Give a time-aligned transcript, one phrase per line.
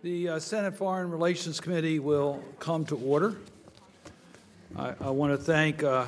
[0.00, 3.36] The uh, Senate Foreign Relations Committee will come to order.
[4.76, 6.06] I, I want to thank uh,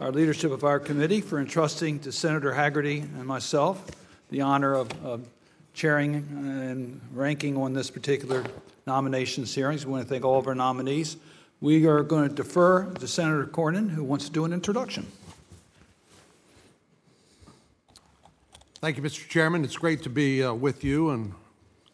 [0.00, 3.84] our leadership of our committee for entrusting to Senator Hagerty and myself
[4.30, 5.28] the honor of, of
[5.74, 8.42] chairing and ranking on this particular
[8.86, 9.84] nominations hearings.
[9.84, 11.18] We want to thank all of our nominees.
[11.60, 15.06] We are going to defer to Senator Cornyn, who wants to do an introduction.
[18.76, 19.28] Thank you, Mr.
[19.28, 19.62] Chairman.
[19.62, 21.34] It's great to be uh, with you and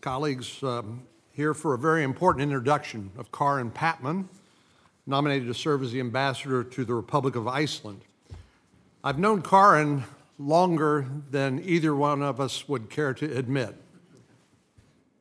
[0.01, 1.03] colleagues um,
[1.37, 4.27] here for a very important introduction of Carin Patman,
[5.07, 8.01] nominated to serve as the ambassador to the Republic of Iceland.
[9.05, 10.05] I've known Carin
[10.39, 13.77] longer than either one of us would care to admit.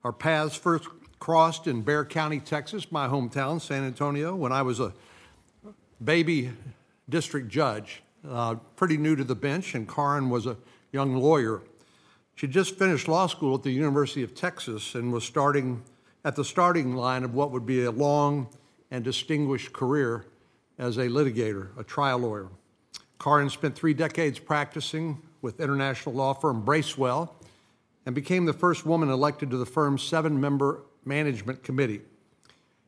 [0.06, 0.88] Our paths first
[1.20, 4.94] crossed in Bexar County, Texas, my hometown, San Antonio, when I was a
[6.02, 6.52] baby
[7.10, 10.56] district judge, uh, pretty new to the bench, and Carin was a
[10.94, 11.62] young lawyer.
[12.36, 15.84] She just finished law school at the University of Texas and was starting
[16.26, 18.50] at the starting line of what would be a long
[18.90, 20.26] and distinguished career
[20.80, 22.50] as a litigator, a trial lawyer.
[23.20, 27.34] Carin spent three decades practicing with international law firm Bracewell
[28.08, 32.02] and became the first woman elected to the firm's seven member management committee.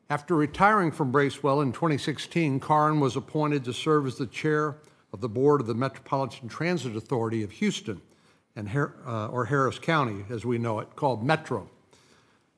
[0.09, 4.77] After retiring from Bracewell in 2016, Carin was appointed to serve as the chair
[5.13, 8.01] of the board of the Metropolitan Transit Authority of Houston,
[8.55, 11.69] and, uh, or Harris County, as we know it, called Metro.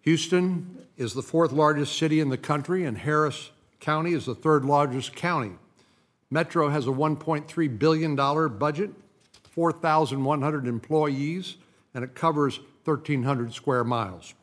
[0.01, 4.65] Houston is the fourth largest city in the country, and Harris County is the third
[4.65, 5.51] largest county.
[6.29, 8.91] Metro has a $1.3 billion budget,
[9.51, 11.55] 4,100 employees,
[11.93, 14.33] and it covers 1,300 square miles.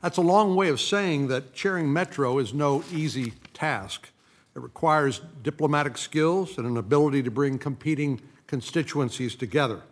[0.00, 4.10] That's a long way of saying that chairing Metro is no easy task.
[4.56, 9.82] It requires diplomatic skills and an ability to bring competing constituencies together.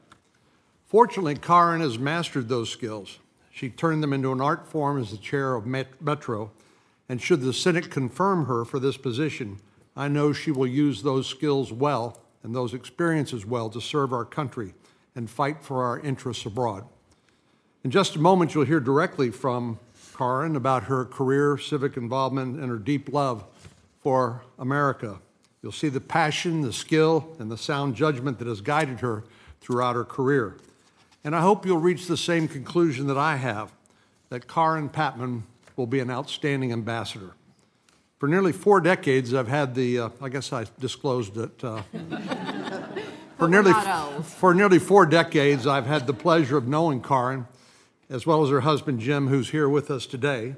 [0.86, 3.20] Fortunately, Carin has mastered those skills.
[3.50, 6.52] She turned them into an art form as the chair of Metro,
[7.08, 9.58] and should the Senate confirm her for this position,
[9.96, 14.24] I know she will use those skills well and those experiences well to serve our
[14.24, 14.74] country
[15.14, 16.84] and fight for our interests abroad.
[17.82, 19.78] In just a moment, you'll hear directly from
[20.16, 23.44] Carin about her career, civic involvement, and her deep love
[24.02, 25.18] for America.
[25.62, 29.24] You'll see the passion, the skill, and the sound judgment that has guided her
[29.60, 30.56] throughout her career.
[31.24, 33.72] And I hope you'll reach the same conclusion that I have
[34.30, 35.44] that Carin Patman
[35.76, 37.32] will be an outstanding ambassador.
[38.18, 41.64] For nearly four decades, I've had the, uh, I guess I disclosed it.
[41.64, 41.82] Uh,
[43.38, 43.72] for, nearly,
[44.22, 47.46] for nearly four decades, I've had the pleasure of knowing Carin,
[48.08, 50.56] as well as her husband Jim, who's here with us today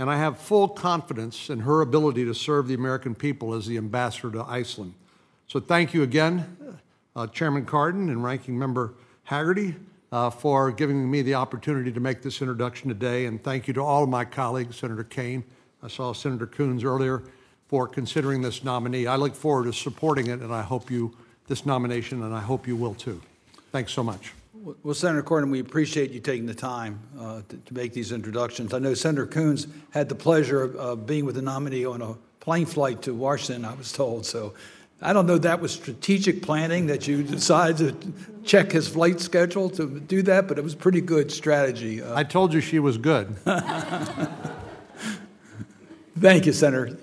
[0.00, 3.76] and I have full confidence in her ability to serve the American people as the
[3.76, 4.94] ambassador to Iceland.
[5.46, 6.56] So thank you again,
[7.14, 8.94] uh, Chairman Cardin and Ranking Member
[9.28, 9.74] Hagerty,
[10.12, 13.26] uh, for giving me the opportunity to make this introduction today.
[13.26, 15.44] And thank you to all of my colleagues, Senator Kaine,
[15.82, 17.22] I saw Senator Coons earlier,
[17.68, 19.06] for considering this nominee.
[19.06, 21.16] I look forward to supporting it, and I hope you,
[21.46, 23.22] this nomination, and I hope you will too.
[23.70, 24.32] Thanks so much.
[24.82, 28.74] Well, Senator Cornyn, we appreciate you taking the time uh, to, to, make these introductions.
[28.74, 32.14] I know Senator Coons had the pleasure of uh, being with the nominee on a
[32.40, 34.26] plane flight to Washington, I was told.
[34.26, 34.52] So
[35.02, 38.12] I don't know that was strategic planning that you decided to
[38.44, 42.02] check his flight schedule to do that, but it was pretty good strategy.
[42.02, 43.34] Uh, I told you she was good.
[46.18, 46.98] Thank you, Senator.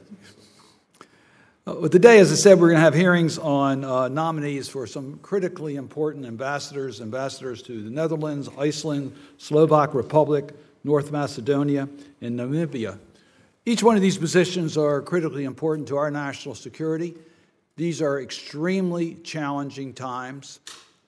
[1.65, 5.17] Uh, today, as I said, we're going to have hearings on uh, nominees for some
[5.23, 10.53] critically important ambassadors, ambassadors to the Netherlands, Iceland, Slovak Republic,
[10.83, 11.89] North Macedonia,
[12.21, 12.99] and Namibia.
[13.65, 17.15] Each one of these positions are critically important to our national security.
[17.77, 20.59] These are extremely challenging times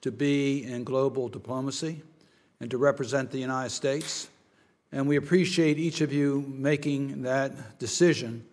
[0.02, 2.00] to be in global diplomacy
[2.60, 4.28] and to represent the United States.
[4.92, 8.44] And we appreciate each of you making that decision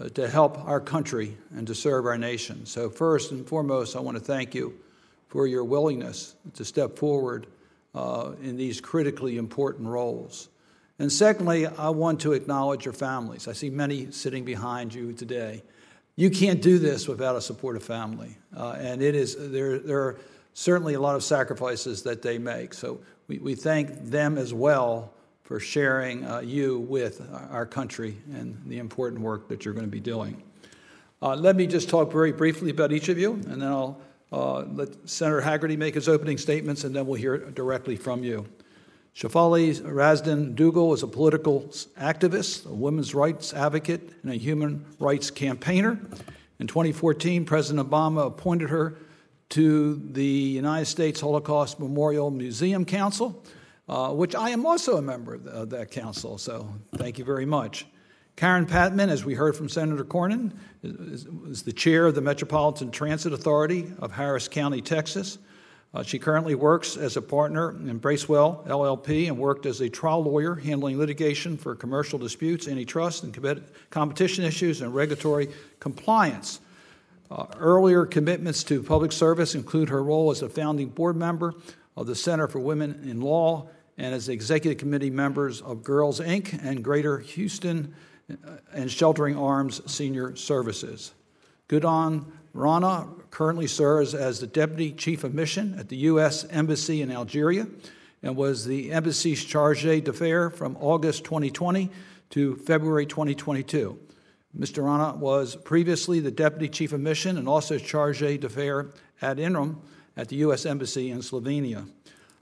[0.00, 2.66] uh, to help our country and to serve our nation.
[2.66, 4.74] So, first and foremost, I want to thank you
[5.28, 7.46] for your willingness to step forward
[7.94, 10.48] uh, in these critically important roles.
[10.98, 13.46] And secondly, I want to acknowledge your families.
[13.46, 15.62] I see many sitting behind you today.
[16.16, 18.36] You can't do this without a supportive family.
[18.56, 20.20] Uh, and it is, there, there are
[20.52, 22.72] certainly a lot of sacrifices that they make.
[22.74, 25.12] So we, we thank them as well
[25.42, 27.20] for sharing uh, you with
[27.50, 30.42] our country and the important work that you're going to be doing.
[31.20, 34.00] Uh, let me just talk very briefly about each of you, and then I'll
[34.32, 38.46] uh, let Senator Hagerty make his opening statements, and then we'll hear directly from you.
[39.14, 41.60] Shefali Razdan Duggal is a political
[41.98, 46.00] activist, a women's rights advocate, and a human rights campaigner.
[46.58, 48.96] In 2014, President Obama appointed her
[49.50, 53.44] to the United States Holocaust Memorial Museum Council
[53.88, 57.24] uh, which I am also a member of, the, of that council, so thank you
[57.24, 57.86] very much.
[58.36, 60.52] Carin Patman, as we heard from Senator Cornyn,
[60.82, 65.38] is, is the chair of the Metropolitan Transit Authority of Harris County, Texas.
[65.94, 70.24] Uh, she currently works as a partner in Bracewell LLP and worked as a trial
[70.24, 75.48] lawyer handling litigation for commercial disputes, antitrust, and competition issues, and regulatory
[75.78, 76.58] compliance.
[77.30, 81.54] Uh, earlier commitments to public service include her role as a founding board member
[81.96, 86.60] of the Center for Women in Law and as executive committee members of Girls Inc.
[86.64, 87.94] and Greater Houston
[88.28, 91.14] uh, and Sheltering Arms Senior Services.
[91.68, 96.46] Gautam Rana currently serves as the Deputy Chief of Mission at the U.S.
[96.50, 97.66] Embassy in Algeria
[98.22, 101.90] and was the embassy's charge d'affaires from August 2020
[102.30, 103.98] to February 2022.
[104.56, 104.84] Mr.
[104.84, 109.82] Rana was previously the Deputy Chief of Mission and also charge d'affaires ad interim
[110.16, 110.64] at the U.S.
[110.64, 111.88] Embassy in Slovenia.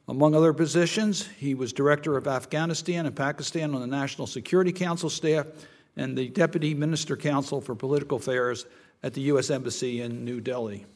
[0.08, 5.08] Among other positions, he was Director of Afghanistan and Pakistan on the National Security Council
[5.08, 5.46] staff
[5.96, 8.66] and the Deputy Minister Council for Political Affairs
[9.02, 9.50] at the U.S.
[9.50, 10.87] Embassy in New Delhi.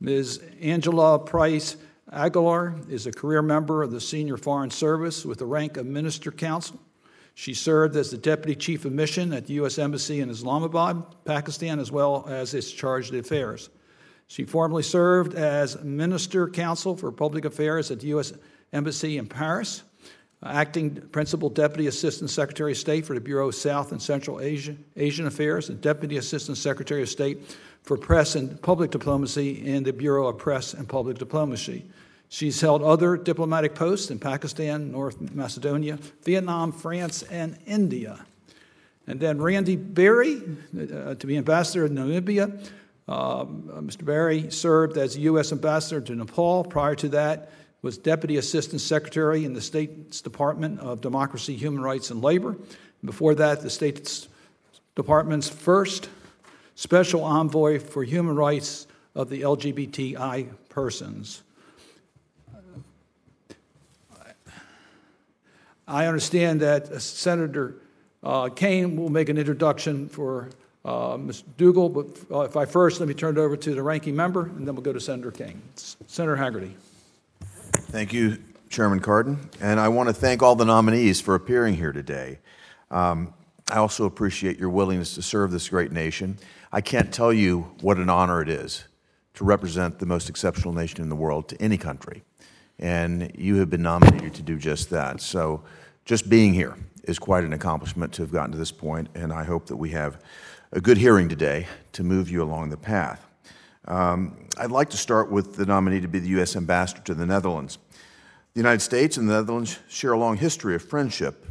[0.00, 0.42] Ms.
[0.60, 1.76] Angela Price
[2.12, 6.30] Aguilar is a career member of the Senior Foreign Service with the rank of Minister
[6.30, 6.80] Counsel.
[7.34, 9.78] She served as the Deputy Chief of Mission at the U.S.
[9.78, 13.70] Embassy in Islamabad, Pakistan, as well as its charge d'affaires.
[14.26, 18.32] She formerly served as Minister Counsel for Public Affairs at the U.S.
[18.72, 19.82] Embassy in Paris
[20.42, 24.76] acting Principal Deputy Assistant Secretary of State for the Bureau of South and Central Asia,
[24.96, 29.92] Asian Affairs and Deputy Assistant Secretary of State for Press and Public Diplomacy in the
[29.92, 31.84] Bureau of Press and Public Diplomacy.
[32.28, 38.24] She's held other diplomatic posts in Pakistan, North Macedonia, Vietnam, France, and India.
[39.06, 40.42] And then Randy Berry,
[40.78, 42.70] uh, to be ambassador in Namibia.
[43.08, 44.04] Uh, Mr.
[44.04, 45.50] Berry served as U.S.
[45.50, 46.64] ambassador to Nepal.
[46.64, 47.50] Prior to that,
[47.82, 52.56] was Deputy Assistant Secretary in the State's Department of Democracy, Human Rights, and Labor.
[53.04, 54.26] Before that, the State
[54.96, 56.08] Department's first
[56.74, 61.42] Special Envoy for Human Rights of the LGBTI persons.
[65.88, 67.76] I understand that Senator
[68.22, 70.50] uh, Kaine will make an introduction for
[70.84, 71.44] uh, Ms.
[71.56, 74.42] Duggal, but uh, if I first, let me turn it over to the ranking member,
[74.42, 75.60] and then we'll go to Senator Kaine.
[75.74, 76.72] Senator Hagerty.
[77.90, 78.36] Thank you,
[78.68, 79.38] Chairman Cardin.
[79.62, 82.38] And I want to thank all the nominees for appearing here today.
[82.90, 83.32] Um,
[83.70, 86.36] I also appreciate your willingness to serve this great nation.
[86.70, 88.84] I can't tell you what an honor it is
[89.34, 92.22] to represent the most exceptional nation in the world to any country.
[92.78, 95.22] And you have been nominated to do just that.
[95.22, 95.62] So
[96.04, 99.44] just being here is quite an accomplishment to have gotten to this point, and I
[99.44, 100.22] hope that we have
[100.72, 103.27] a good hearing today to move you along the path.
[103.88, 106.56] Um, I'd like to start with the nominee to be the U.S.
[106.56, 107.78] ambassador to the Netherlands.
[108.52, 111.46] The United States and the Netherlands share a long history of friendship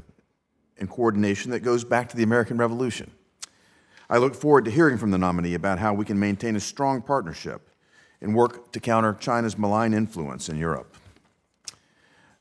[0.77, 3.09] and coordination that goes back to the American Revolution.
[4.07, 7.01] I look forward to hearing from the nominee about how we can maintain a strong
[7.01, 7.71] partnership
[8.21, 10.95] and work to counter China's malign influence in Europe.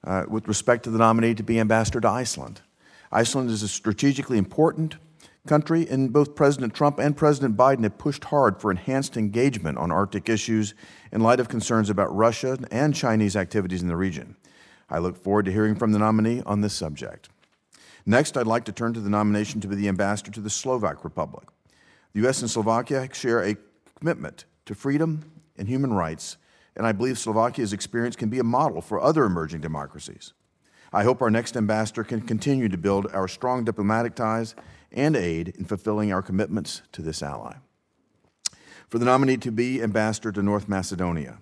[0.04, 2.60] Uh, with respect to the nominee to be ambassador to Iceland,
[3.10, 4.96] Iceland is a strategically important
[5.46, 9.90] country, and both President Trump and President Biden have pushed hard for enhanced engagement on
[9.90, 10.74] Arctic issues
[11.12, 14.36] in light of concerns about Russia and Chinese activities in the region.
[14.90, 17.28] I look forward to hearing from the nominee on this subject.
[18.04, 21.02] Next, I'd like to turn to the nomination to be the ambassador to the Slovak
[21.02, 21.48] Republic.
[22.12, 22.40] The U.S.
[22.40, 23.56] and Slovakia share a
[23.98, 26.36] commitment to freedom and human rights,
[26.76, 30.32] and I believe Slovakia's experience can be a model for other emerging democracies.
[30.92, 34.54] I hope our next ambassador can continue to build our strong diplomatic ties
[34.96, 37.54] and aid in fulfilling our commitments to this ally.
[38.88, 41.38] For the nominee to be ambassador to North Macedonia,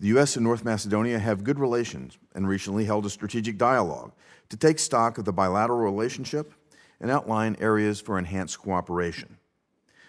[0.00, 0.36] the U.S.
[0.36, 4.12] and North Macedonia have good relations and recently held a strategic dialogue
[4.48, 6.52] to take stock of the bilateral relationship
[7.00, 9.38] and outline areas for enhanced cooperation.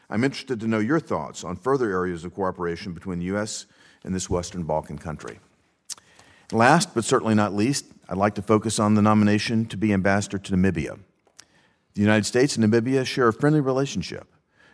[0.09, 3.65] I'm interested to know your thoughts on further areas of cooperation between the U.S.
[4.03, 5.39] and this Western Balkan country.
[6.51, 10.39] Last but certainly not least, I'd like to focus on the nomination to be ambassador
[10.39, 10.99] to Namibia.
[11.95, 14.27] The United States and Namibia share a friendly relationship,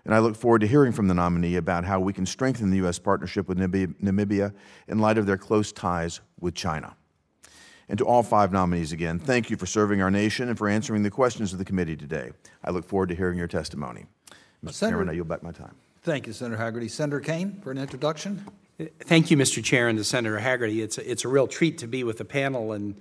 [0.04, 2.78] and I look forward to hearing from the nominee about how we can strengthen the
[2.78, 3.00] U.S.
[3.00, 4.54] partnership with Namibia
[4.88, 6.96] in light of their close ties with China.
[7.88, 11.04] And to all five nominees again, thank you for serving our nation and for answering
[11.04, 12.32] the questions of the committee today.
[12.64, 14.06] I look forward to hearing your testimony.
[14.64, 14.74] Mr.
[14.74, 15.76] Senator, Chairman, I yield back my time.
[16.02, 16.90] Thank you, Senator Hagerty.
[16.90, 18.44] Senator Kaine for an introduction.
[19.02, 19.64] Thank you, Mr.
[19.64, 20.84] Chair, and to Senator Hagerty.
[20.84, 23.00] It's a, it's a real treat to be with the panel and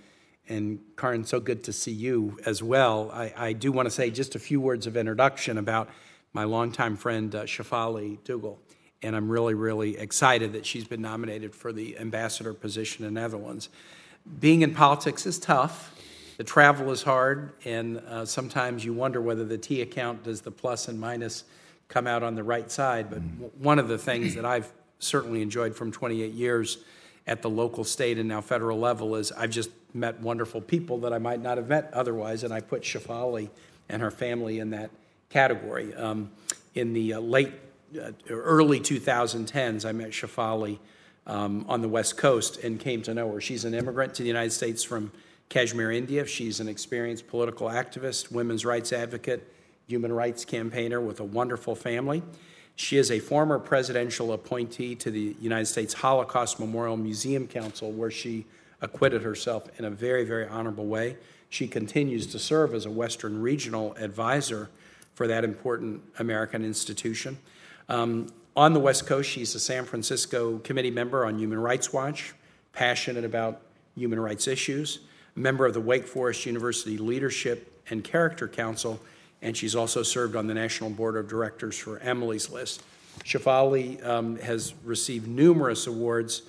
[0.49, 3.11] and Carin, so good to see you as well.
[3.13, 5.89] I, I, do want to say just a few words of introduction about
[6.35, 8.59] my longtime friend, uh, Shefali Duggal.
[9.03, 13.69] And I'm really, really excited that she's been nominated for the ambassador position in Netherlands.
[14.41, 15.93] being in politics is tough.
[16.37, 20.51] The travel is hard, and uh, sometimes you wonder whether the T account does the
[20.51, 21.45] plus and minus
[21.89, 23.09] come out on the right side.
[23.09, 26.79] But w- one of the things that I've certainly enjoyed from 28 years
[27.27, 31.13] at the local, state, and now federal level is I've just met wonderful people that
[31.13, 33.49] I might not have met otherwise, and I put Shefali
[33.89, 34.91] and her family in that
[35.31, 35.95] category.
[35.95, 36.31] Um,
[36.75, 37.53] in the uh, late,
[38.01, 40.79] uh, early 2010s, I met Shefali
[41.27, 43.41] um, on the West Coast and came to know her.
[43.41, 45.13] She's an immigrant to the United States from
[45.49, 46.27] Kashmir, India.
[46.27, 49.53] She's an experienced political activist, women's rights advocate,
[49.87, 52.23] human rights campaigner with a wonderful family.
[52.77, 58.11] She is a former presidential appointee to the United States Holocaust Memorial Museum Council, where
[58.11, 58.47] she
[58.85, 61.17] acquitted herself in a very, very honorable way.
[61.49, 64.71] She continues to serve as a Western regional advisor
[65.15, 67.39] for that important American institution.
[67.89, 72.35] Um, on the West Coast, she's a San Francisco committee member on Human Rights Watch,
[72.73, 73.63] passionate about
[73.97, 75.01] human rights issues,
[75.35, 79.01] member of the Wake Forest University Leadership and Character Council,
[79.43, 82.83] and she's also served on the National Board of Directors for Emily's List.
[83.25, 86.43] Shefali um, has received numerous awards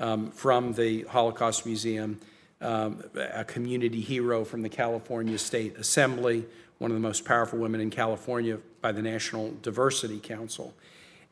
[0.00, 2.20] um, from the Holocaust Museum,
[2.60, 6.44] um, a community hero from the California State Assembly,
[6.78, 10.74] one of the most powerful women in California by the National Diversity Council.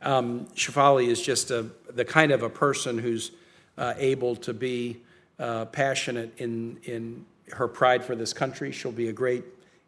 [0.03, 3.33] Um, Shefali is just a, the kind of a person who's
[3.77, 4.99] uh, able to be
[5.39, 8.73] uh, passionate in, in her pride for this country.
[8.73, 9.45] She'll be a great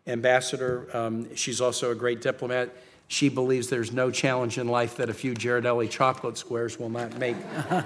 [0.06, 0.88] ambassador.
[0.96, 2.70] Um, she's also a great diplomat.
[3.12, 7.18] She believes there's no challenge in life that a few Ghirardelli chocolate squares will not
[7.18, 7.36] make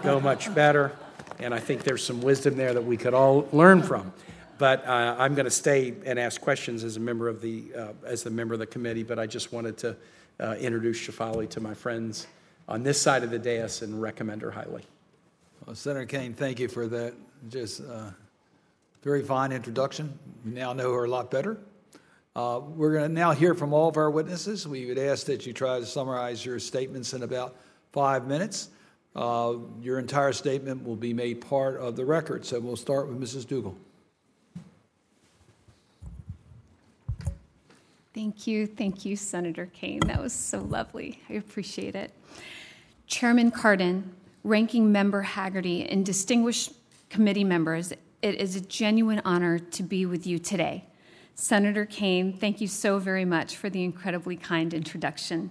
[0.04, 0.92] go much better.
[1.40, 4.12] And I think there's some wisdom there that we could all learn from.
[4.59, 7.88] But uh, I'm going to stay and ask questions as a member of the uh,
[8.04, 9.02] as the member of the committee.
[9.02, 9.97] But I just wanted to
[10.38, 12.28] uh, introduce Shefali to my friends
[12.68, 14.85] on this side of the dais and recommend her highly.
[15.66, 17.14] Well, Senator Kaine, thank you for that
[17.49, 18.11] just uh,
[19.02, 20.16] very fine introduction.
[20.45, 21.59] We now know her a lot better.
[22.37, 24.69] Uh, we're going to now hear from all of our witnesses.
[24.69, 27.57] We would ask that you try to summarize your statements in about
[27.93, 28.69] five minutes.
[29.14, 32.45] Uh, your entire statement will be made part of the record.
[32.45, 33.47] So we'll start with Mrs.
[33.47, 33.75] Duggal.
[38.14, 38.66] Thank you.
[38.66, 40.00] Thank you, Senator Kaine.
[40.00, 41.23] That was so lovely.
[41.31, 42.12] I appreciate it.
[43.07, 44.11] Chairman Cardin,
[44.45, 46.75] Ranking Member Hagerty, and distinguished
[47.09, 50.85] committee members, it is a genuine honor to be with you today.
[51.38, 55.50] Senator Kaine, thank you so very much for the incredibly kind introduction.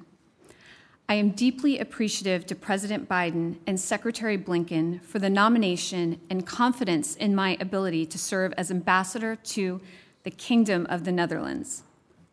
[1.07, 7.15] I am deeply appreciative to President Biden and Secretary Blinken for the nomination and confidence
[7.15, 9.79] in my ability to serve as ambassador to
[10.23, 11.83] the Kingdom of the Netherlands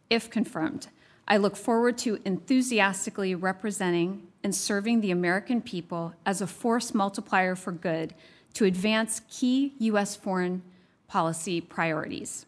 [0.09, 0.89] if confirmed.
[1.29, 7.55] I look forward to enthusiastically representing and serving the American people as a force multiplier
[7.55, 8.15] for good
[8.55, 10.17] to advance key U.S.
[10.17, 10.63] foreign
[11.07, 12.47] policy priorities.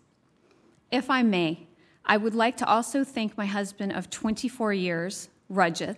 [0.95, 1.67] If I may,
[2.05, 5.97] I would like to also thank my husband of 24 years, Rajat,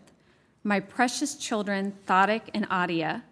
[0.65, 3.23] my precious children, Thadik and Adia,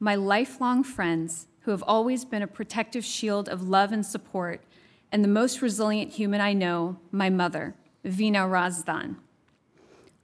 [0.00, 4.64] my lifelong friends who have always been a protective shield of love and support
[5.12, 9.14] and the most resilient human I know, my mother, Vina Razdan.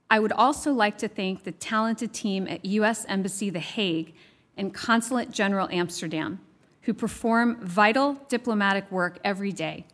[0.09, 3.05] I would also like to thank the talented team at U.S.
[3.07, 4.13] Embassy The Hague
[4.57, 6.41] and Consulate General Amsterdam,
[6.81, 9.85] who perform vital diplomatic work every day.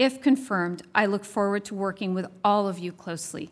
[0.00, 3.50] If confirmed, I look forward to working with all of you closely.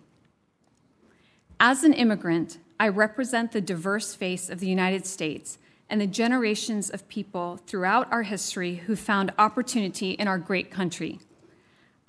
[1.61, 5.59] As an immigrant, I represent the diverse face of the United States
[5.91, 11.21] and the generations of people throughout our history who found opportunity in our great country.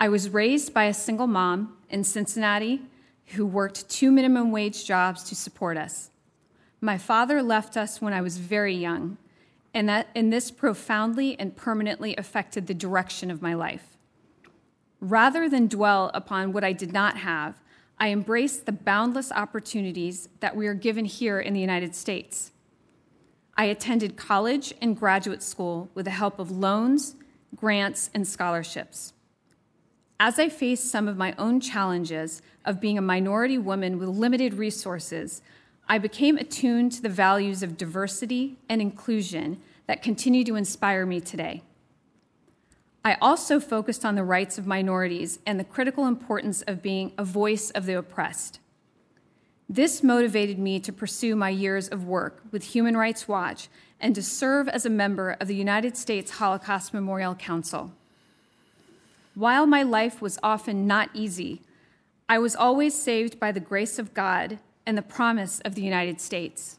[0.00, 2.80] I was raised by a single mom in Cincinnati
[3.34, 6.08] who worked two minimum wage jobs to support us.
[6.80, 9.18] My father left us when I was very young,
[9.74, 13.89] and, that, and this profoundly and permanently affected the direction of my life.
[15.00, 17.60] Rather than dwell upon what I did not have,
[17.98, 22.52] I embraced the boundless opportunities that we are given here in the United States.
[23.56, 27.16] I attended college and graduate school with the help of loans,
[27.54, 29.12] grants, and scholarships.
[30.18, 34.54] As I faced some of my own challenges of being a minority woman with limited
[34.54, 35.40] resources,
[35.88, 41.20] I became attuned to the values of diversity and inclusion that continue to inspire me
[41.20, 41.62] today.
[43.04, 47.24] I also focused on the rights of minorities and the critical importance of being a
[47.24, 48.60] voice of the oppressed.
[49.68, 53.68] This motivated me to pursue my years of work with Human Rights Watch
[54.00, 57.92] and to serve as a member of the United States Holocaust Memorial Council.
[59.34, 61.62] While my life was often not easy,
[62.28, 66.20] I was always saved by the grace of God and the promise of the United
[66.20, 66.78] States.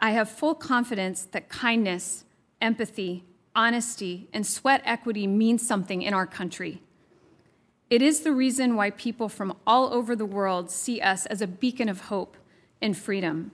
[0.00, 2.24] I have full confidence that kindness,
[2.60, 3.24] empathy,
[3.54, 6.82] honesty, and sweat equity means something in our country.
[7.88, 11.46] It is the reason why people from all over the world see us as a
[11.46, 12.36] beacon of hope
[12.80, 13.50] and freedom.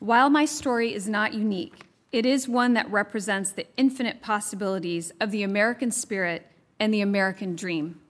[0.00, 5.30] While my story is not unique, it is one that represents the infinite possibilities of
[5.30, 6.46] the American spirit
[6.80, 8.00] and the American dream.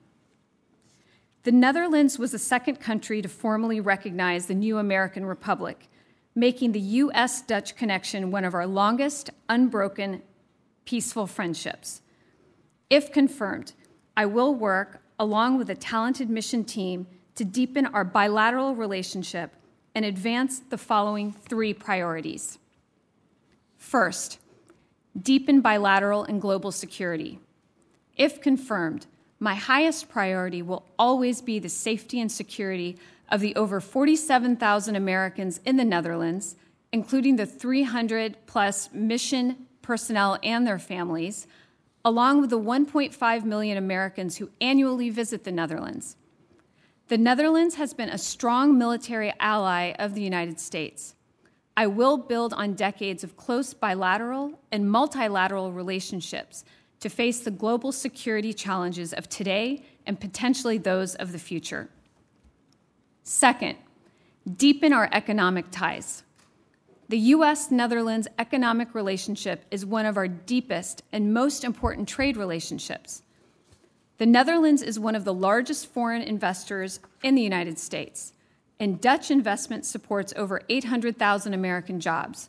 [1.45, 5.89] The Netherlands was the second country to formally recognize the new American Republic,
[6.35, 7.41] making the U.S.
[7.41, 10.23] Dutch connection one of our longest, unbroken,
[10.87, 12.01] peaceful friendships.
[12.89, 13.73] If confirmed,
[14.17, 19.53] I will work along with a talented mission team to deepen our bilateral relationship
[19.95, 22.59] and advance the following three priorities.
[23.77, 24.39] First,
[25.21, 27.39] deepen bilateral and global security.
[28.17, 29.07] If confirmed,
[29.39, 35.61] my highest priority will always be the safety and security of the over 47,000 Americans
[35.65, 36.57] in the Netherlands,
[36.93, 41.47] including the 300 plus mission personnel and their families,
[42.05, 46.17] along with the 1.5 million Americans who annually visit the Netherlands.
[47.07, 51.15] The Netherlands has been a strong military ally of the United States.
[51.77, 56.65] I will build on decades of close bilateral and multilateral relationships
[56.99, 61.89] to face the global security challenges of today and potentially those of the future.
[63.23, 63.77] Second,
[64.57, 66.25] deepen our economic ties.
[67.09, 67.71] The U.S.
[67.71, 73.23] Netherlands economic relationship is one of our deepest and most important trade relationships.
[74.19, 78.33] The Netherlands is one of the largest foreign investors in the United States,
[78.81, 82.49] and Dutch investment supports over 800,000 American jobs.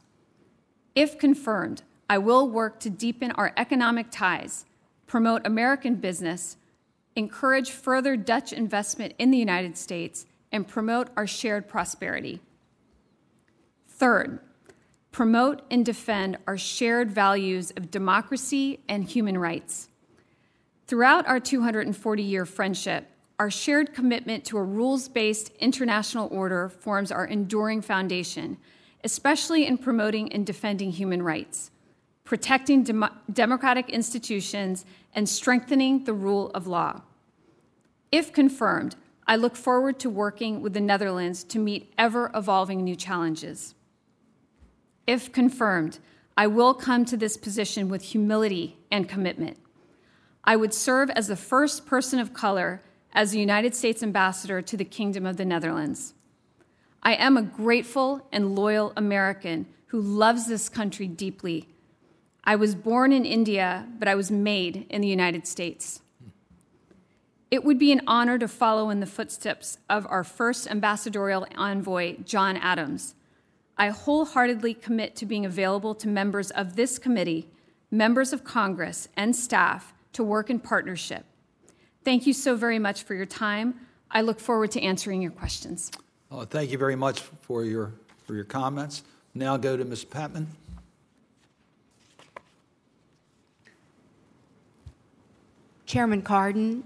[0.95, 4.65] If confirmed, I will work to deepen our economic ties,
[5.05, 6.57] promote American business,
[7.15, 12.39] encourage further Dutch investment in the United States, and promote our shared prosperity.
[13.87, 14.39] Third,
[15.17, 19.89] promote and defend our shared values of democracy and human rights.
[20.85, 23.07] Throughout our 240 year friendship,
[23.39, 28.57] our shared commitment to a rules based international order forms our enduring foundation,
[29.03, 31.71] especially in promoting and defending human rights,
[32.23, 37.01] protecting dem- democratic institutions, and strengthening the rule of law.
[38.11, 42.95] If confirmed, I look forward to working with the Netherlands to meet ever evolving new
[42.95, 43.73] challenges.
[45.07, 45.99] If confirmed,
[46.35, 49.57] I will come to this position with humility and commitment.
[50.43, 52.81] I would serve as the first person of color
[53.13, 56.13] as the United States ambassador to the Kingdom of the Netherlands.
[57.01, 61.69] I am a grateful and loyal American who loves this country deeply.
[62.43, 66.01] I was born in India, but I was made in the United States.
[67.49, 72.17] It would be an honor to follow in the footsteps of our first ambassadorial envoy,
[72.25, 73.15] John Adams,
[73.77, 77.47] I wholeheartedly commit to being available to members of this committee,
[77.91, 81.25] members of Congress, and staff to work in partnership.
[82.03, 83.75] Thank you so very much for your time.
[84.09, 85.91] I look forward to answering your questions.
[86.31, 87.93] Uh, thank you very much for your,
[88.25, 89.03] for your comments.
[89.35, 90.05] Now go to Ms.
[90.05, 90.47] Patman.
[95.85, 96.83] Chairman Cardin,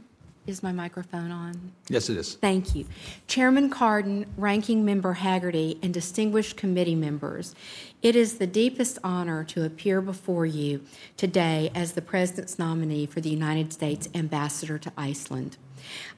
[0.48, 1.72] is my microphone on?
[1.88, 2.36] Yes, it is.
[2.36, 2.86] Thank you.
[3.28, 7.56] Chairman Cardin, Ranking Member Hagerty, and distinguished committee members,
[8.02, 10.84] it is the deepest honor to appear before you
[11.18, 15.58] today as the President's nominee for the United States Ambassador to Iceland.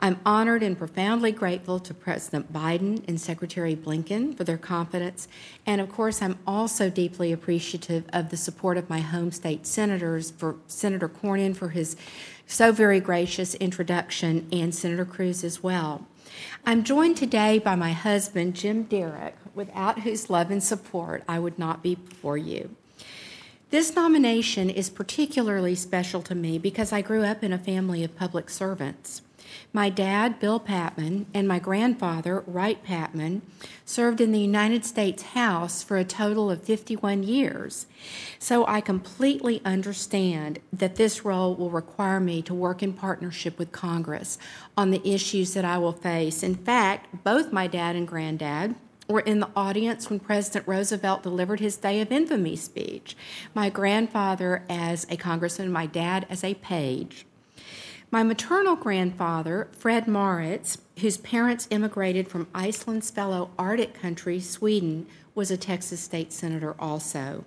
[0.02, 5.28] I'm honored and profoundly grateful to President Biden and Secretary Blinken for their confidence,
[5.65, 10.32] and of course, I'm also deeply appreciative of the support of my home state senators,
[10.32, 11.95] for Senator Cornyn for his
[12.47, 16.06] so very gracious introduction, and Senator Cruz as well.
[16.65, 21.60] I'm joined today by my husband, Jim Derrick, without whose love and support I would
[21.60, 22.76] not be before you.
[23.69, 28.15] This nomination is particularly special to me because I grew up in a family of
[28.15, 29.23] public servants.
[29.71, 33.41] My dad, Bill Patman, and my grandfather, Wright Patman,
[33.85, 37.85] served in the United States House for a total of 51 years.
[38.39, 43.71] So I completely understand that this role will require me to work in partnership with
[43.71, 44.37] Congress
[44.77, 46.43] on the issues that I will face.
[46.43, 48.75] In fact, both my dad and granddad
[49.07, 53.15] were in the audience when President Roosevelt delivered his Day of Infamy speech.
[53.53, 57.25] My grandfather as a congressman, my dad as a page.
[58.13, 65.49] My maternal grandfather, Fred Mauritz, whose parents immigrated from Iceland's fellow Arctic country, Sweden, was
[65.49, 67.43] a Texas state senator also.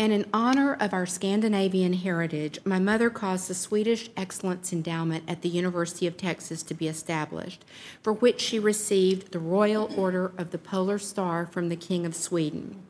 [0.00, 5.42] And in honor of our Scandinavian heritage, my mother caused the Swedish Excellence Endowment at
[5.42, 7.64] the University of Texas to be established,
[8.02, 12.16] for which she received the Royal Order of the Polar Star from the King of
[12.16, 12.82] Sweden.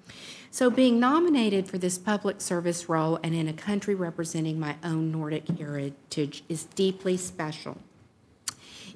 [0.54, 5.10] So, being nominated for this public service role and in a country representing my own
[5.10, 7.78] Nordic heritage is deeply special.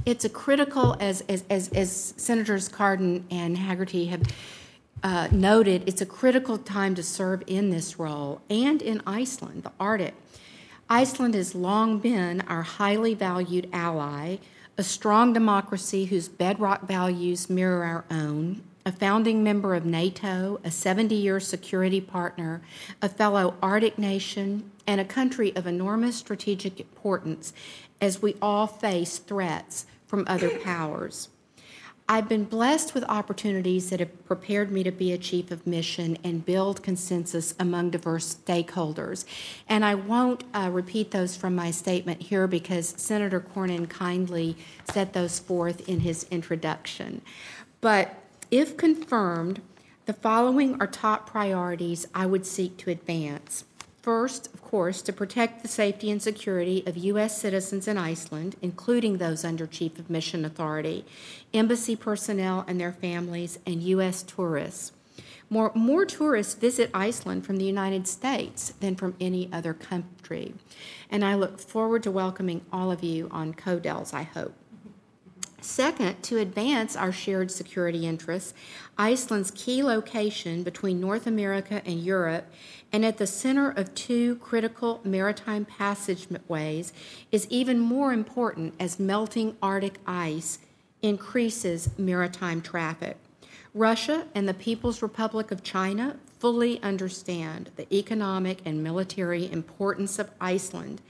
[0.04, 4.22] It's a critical, as, as, as, as Senators Cardin and Hagerty have
[5.02, 9.72] uh, noted, it's a critical time to serve in this role and in Iceland, the
[9.80, 10.12] Arctic.
[10.90, 14.36] Iceland has long been our highly valued ally,
[14.76, 20.70] a strong democracy whose bedrock values mirror our own, a founding member of NATO, a
[20.70, 22.62] 70 year security partner,
[23.02, 27.52] a fellow Arctic nation, and a country of enormous strategic importance
[28.00, 31.28] as we all face threats from other powers.
[32.08, 36.16] I've been blessed with opportunities that have prepared me to be a chief of mission
[36.22, 39.24] and build consensus among diverse stakeholders.
[39.68, 44.56] And I won't uh, repeat those from my statement here because Senator Cornyn kindly
[44.92, 47.22] set those forth in his introduction.
[47.80, 48.14] But
[48.50, 49.60] if confirmed,
[50.06, 53.64] the following are top priorities I would seek to advance.
[54.02, 57.40] First, of course, to protect the safety and security of U.S.
[57.40, 61.04] citizens in Iceland, including those under Chief of Mission Authority,
[61.52, 64.22] embassy personnel and their families, and U.S.
[64.22, 64.92] tourists.
[65.50, 70.54] More, more tourists visit Iceland from the United States than from any other country.
[71.10, 74.54] And I look forward to welcoming all of you on CODELS, I hope.
[75.66, 78.54] Second, to advance our shared security interests,
[78.96, 82.46] Iceland's key location between North America and Europe
[82.92, 86.92] and at the center of two critical maritime passageways
[87.32, 90.60] is even more important as melting Arctic ice
[91.02, 93.16] increases maritime traffic.
[93.74, 100.30] Russia and the People's Republic of China fully understand the economic and military importance of
[100.40, 101.02] Iceland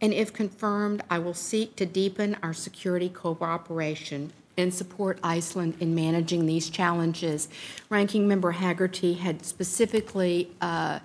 [0.00, 5.94] and if confirmed, I will seek to deepen our security cooperation and support Iceland in
[5.94, 7.48] managing these challenges.
[7.88, 10.98] Ranking Member Hagerty had specifically uh,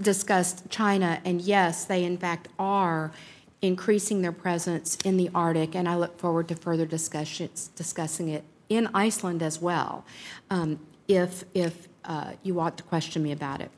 [0.00, 3.12] discussed China, and yes, they in fact are
[3.60, 8.44] increasing their presence in the Arctic, and I look forward to further discussions, discussing it
[8.68, 10.04] in Iceland as well,
[10.50, 13.70] um, if, if uh, you want to question me about it.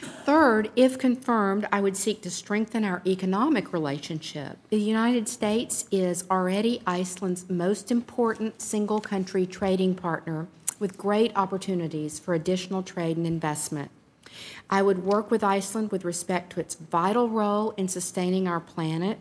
[0.00, 4.58] Third, if confirmed, I would seek to strengthen our economic relationship.
[4.70, 10.46] The United States is already Iceland's most important single country trading partner
[10.78, 13.90] with great opportunities for additional trade and investment.
[14.70, 19.18] I would work with Iceland with respect to its vital role in sustaining our planet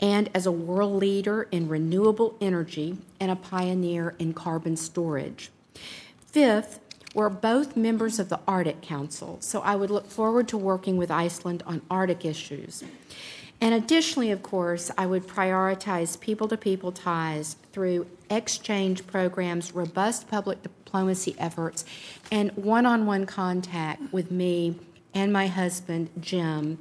[0.00, 5.50] and as a world leader in renewable energy and a pioneer in carbon storage.
[6.34, 6.80] Fifth,
[7.14, 11.10] we're both members of the Arctic Council, so I would look forward to working with
[11.10, 12.82] Iceland on Arctic issues.
[13.60, 20.28] And additionally, of course, I would prioritize people to people ties through exchange programs, robust
[20.28, 21.84] public diplomacy efforts,
[22.30, 24.78] and one on one contact with me
[25.14, 26.78] and my husband, Jim.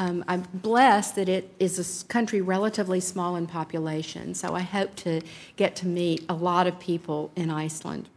[0.00, 4.94] Um, I'm blessed that it is a country relatively small in population, so I hope
[4.96, 5.22] to
[5.56, 8.08] get to meet a lot of people in Iceland.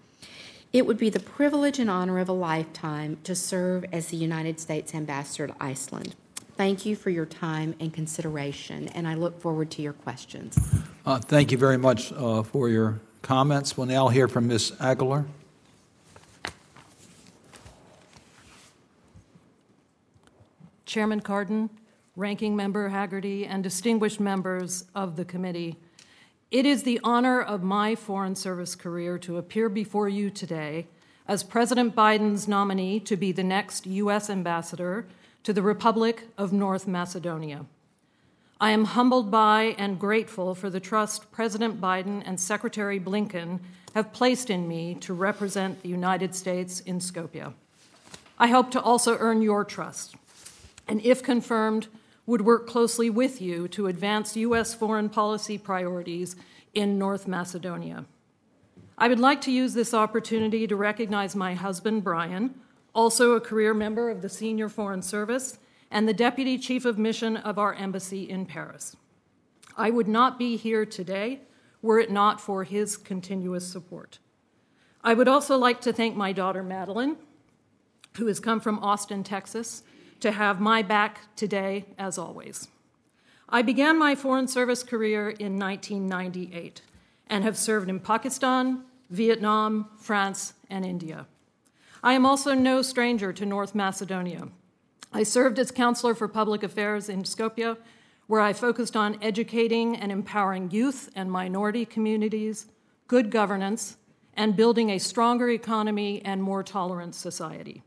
[0.74, 4.58] It would be the privilege and honor of a lifetime to serve as the United
[4.58, 6.16] States Ambassador to Iceland.
[6.56, 10.58] Thank you for your time and consideration, and I look forward to your questions.
[11.06, 13.76] Uh, thank you very much uh, for your comments.
[13.76, 14.74] We'll now hear from Ms.
[14.80, 15.26] Aguilar.
[20.86, 21.70] Chairman Cardin,
[22.16, 25.78] Ranking Member Hagerty, and distinguished members of the committee.
[26.52, 30.86] It is the honor of my Foreign Service career to appear before you today
[31.26, 34.30] as President Biden's nominee to be the next U.S.
[34.30, 35.06] ambassador
[35.44, 37.66] to the Republic of North Macedonia.
[38.60, 43.62] I am humbled by and grateful for the trust President Biden and Secretary Blinken
[43.96, 47.54] have placed in me to represent the United States in Skopje.
[48.38, 50.16] I hope to also earn your trust,
[50.86, 51.88] and if confirmed,
[52.32, 54.74] would work closely with you to advance U.S.
[54.74, 56.38] foreign policy priorities
[56.74, 58.06] in North Macedonia.
[58.98, 62.56] I would like to use this opportunity to recognize my husband, Brian,
[62.96, 65.60] also a career member of the Senior Foreign Service
[65.92, 68.96] and the Deputy Chief of Mission of our embassy in Paris.
[69.76, 71.42] I would not be here today
[71.82, 74.20] were it not for his continuous support.
[75.04, 77.18] I would also like to thank my daughter, Madeline,
[78.16, 79.84] who has come from Austin, Texas,
[80.22, 82.68] to have my back today, as always.
[83.50, 86.82] I began my Foreign Service career in 1998
[87.28, 91.28] and have served in Pakistan, Vietnam, France, and India.
[92.04, 94.48] I am also no stranger to North Macedonia.
[95.14, 97.78] I served as counselor for public affairs in Skopje,
[98.28, 102.68] where I focused on educating and empowering youth and minority communities,
[103.08, 103.98] good governance,
[104.34, 107.84] and building a stronger economy and more tolerant society.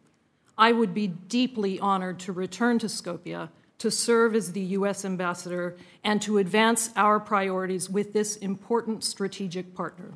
[0.57, 5.05] I would be deeply honored to return to Skopje to serve as the U.S.
[5.05, 10.15] ambassador and to advance our priorities with this important strategic partner.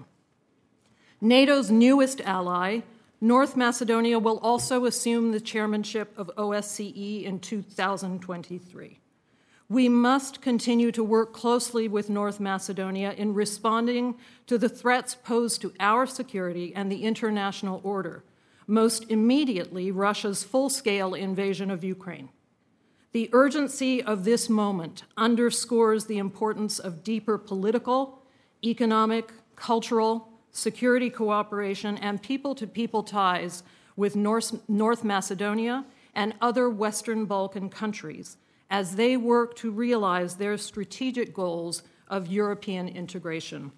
[1.21, 2.81] NATO's newest ally,
[3.21, 9.01] North Macedonia, will also assume the chairmanship of OSCE in 2023.
[9.69, 14.15] We must continue to work closely with North Macedonia in responding
[14.47, 18.25] to the threats posed to our security and the international order,
[18.69, 22.29] most immediately Russia's full scale invasion of Ukraine.
[23.13, 28.23] The urgency of this moment underscores the importance of deeper political,
[28.63, 33.63] economic, cultural, security cooperation, and people to people ties
[33.97, 38.37] with North, North Macedonia and other Western Balkan countries
[38.71, 43.73] as they work to realize their strategic goals of European integration.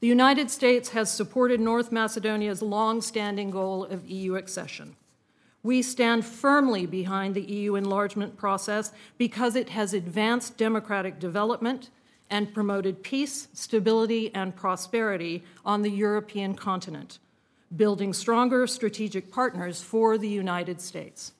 [0.00, 4.94] The United States has supported North Macedonia's long standing goal of EU accession.
[5.62, 11.90] We stand firmly behind the EU enlargement process because it has advanced democratic development
[12.28, 17.18] and promoted peace, stability, and prosperity on the European continent,
[17.74, 21.32] building stronger strategic partners for the United States.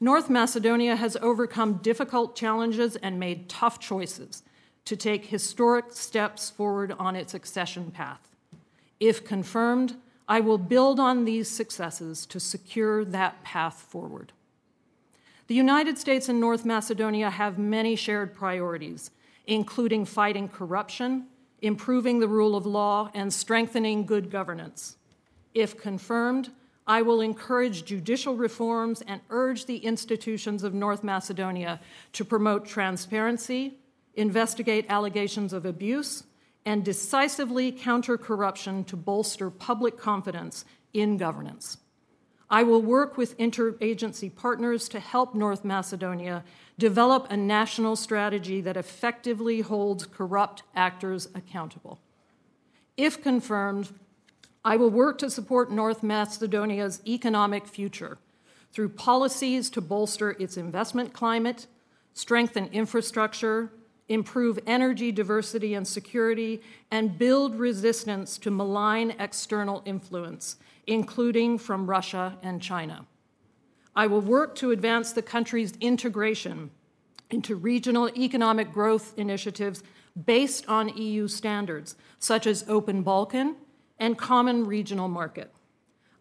[0.00, 4.42] North Macedonia has overcome difficult challenges and made tough choices
[4.84, 8.28] to take historic steps forward on its accession path.
[8.98, 9.96] If confirmed,
[10.28, 14.32] I will build on these successes to secure that path forward.
[15.48, 19.10] The United States and North Macedonia have many shared priorities,
[19.46, 21.26] including fighting corruption,
[21.60, 24.96] improving the rule of law, and strengthening good governance.
[25.54, 26.50] If confirmed,
[26.86, 31.80] I will encourage judicial reforms and urge the institutions of North Macedonia
[32.14, 33.74] to promote transparency,
[34.14, 36.24] investigate allegations of abuse,
[36.64, 41.78] and decisively counter corruption to bolster public confidence in governance.
[42.48, 46.44] I will work with interagency partners to help North Macedonia
[46.78, 51.98] develop a national strategy that effectively holds corrupt actors accountable.
[52.96, 53.88] If confirmed,
[54.64, 58.18] I will work to support North Macedonia's economic future
[58.70, 61.66] through policies to bolster its investment climate,
[62.12, 63.70] strengthen infrastructure,
[64.12, 72.36] improve energy diversity and security, and build resistance to malign external influence, including from Russia
[72.42, 73.06] and China.
[73.94, 76.70] I will work to advance the country's integration
[77.30, 79.82] into regional economic growth initiatives
[80.26, 83.56] based on EU standards, such as Open Balkan
[83.98, 85.52] and common regional market.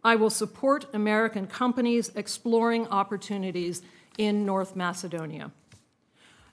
[0.04, 3.82] I will support American companies exploring opportunities
[4.18, 5.52] in North Macedonia.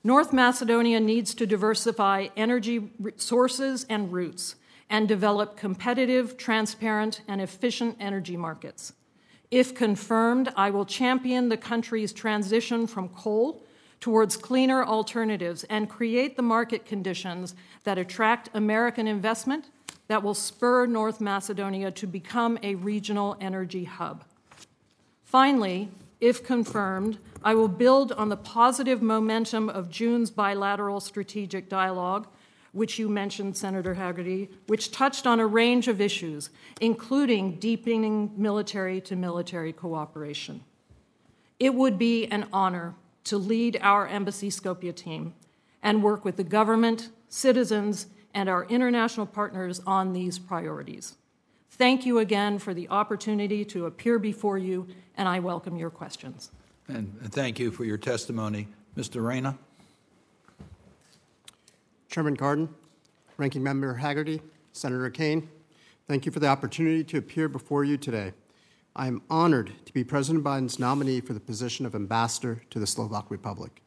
[0.09, 4.55] North Macedonia needs to diversify energy sources and routes
[4.89, 8.95] and develop competitive, transparent, and efficient energy markets.
[9.51, 13.63] If confirmed, I will champion the country's transition from coal
[14.01, 19.67] towards cleaner alternatives and create the market conditions that attract American investment
[20.07, 24.25] that will spur North Macedonia to become a regional energy hub.
[25.23, 25.91] Finally,
[26.21, 32.27] if confirmed, I will build on the positive momentum of June's bilateral strategic dialogue,
[32.73, 36.51] which you mentioned, Senator Hagerty, which touched on a range of issues,
[36.81, 40.63] including deepening military to military cooperation.
[41.59, 45.35] It would be an honor to lead our Embassy Skopje team
[45.83, 51.17] and work with the government, citizens, and our international partners on these priorities.
[51.71, 56.51] Thank you again for the opportunity to appear before you, and I welcome your questions.
[56.89, 58.69] And thank you for your testimony.
[58.97, 59.25] Mr.
[59.25, 59.57] Rana?
[62.09, 62.69] Chairman Cardin,
[63.37, 64.41] Ranking Member Hagerty,
[64.73, 65.49] Senator Kaine,
[66.09, 68.33] thank you for the opportunity to appear before you today.
[68.97, 72.87] I am honored to be President Biden's nominee for the position of Ambassador to the
[72.87, 73.83] Slovak Republic.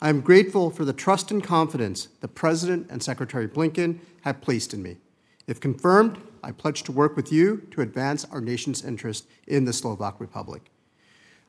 [0.00, 4.74] I am grateful for the trust and confidence the President and Secretary Blinken have placed
[4.74, 4.96] in me.
[5.46, 9.72] If confirmed, I pledge to work with you to advance our nation's interest in the
[9.72, 10.70] Slovak Republic.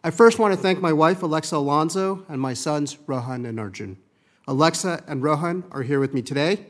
[0.04, 3.98] I first want to thank my wife, Alexa Alonso, and my sons, Rohan and Arjun.
[4.48, 6.66] Alexa and Rohan are here with me today,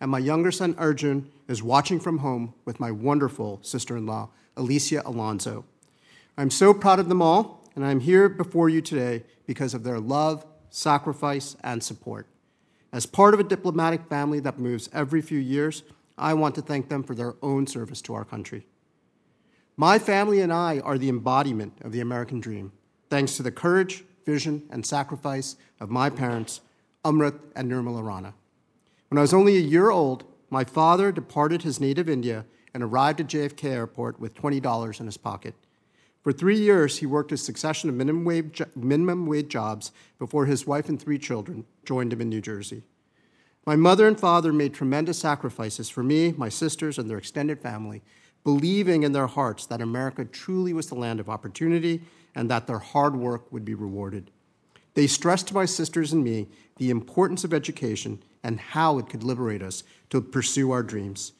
[0.00, 4.28] and my younger son, Arjun, is watching from home with my wonderful sister in law,
[4.56, 5.64] Alicia Alonso.
[6.36, 9.98] I'm so proud of them all, and I'm here before you today because of their
[9.98, 12.26] love sacrifice, and support.
[12.92, 15.84] As part of a diplomatic family that moves every few years,
[16.16, 18.66] I want to thank them for their own service to our country.
[19.76, 22.72] My family and I are the embodiment of the American dream,
[23.10, 26.60] thanks to the courage, vision, and sacrifice of my parents,
[27.04, 28.34] Amrit and Nirmala Rana.
[29.08, 33.20] When I was only a year old, my father departed his native India and arrived
[33.20, 35.54] at JFK Airport with $20 in his pocket.
[36.22, 40.66] For three years, he worked a succession of minimum wage, minimum wage jobs before his
[40.66, 42.82] wife and three children joined him in New Jersey.
[43.66, 48.02] My mother and father made tremendous sacrifices for me, my sisters, and their extended family,
[48.42, 52.02] believing in their hearts that America truly was the land of opportunity
[52.34, 54.30] and that their hard work would be rewarded.
[54.92, 59.24] They stressed to my sisters and me the importance of education and how it could
[59.24, 61.32] liberate us to pursue our dreams.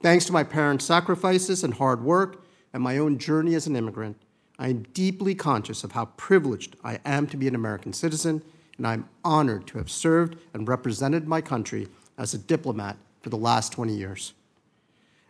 [0.00, 4.16] Thanks to my parents' sacrifices and hard work and my own journey as an immigrant,
[4.58, 8.42] I am deeply conscious of how privileged I am to be an American citizen,
[8.76, 13.36] and I'm honored to have served and represented my country as a diplomat for the
[13.36, 14.34] last 20 years.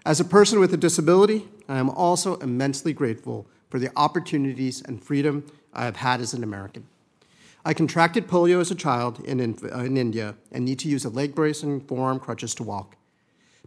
[0.07, 5.03] As a person with a disability, I am also immensely grateful for the opportunities and
[5.03, 6.87] freedom I have had as an American.
[7.65, 11.07] I contracted polio as a child in, in, uh, in, India and need to use
[11.07, 12.97] a leg brace and forearm crutches to walk.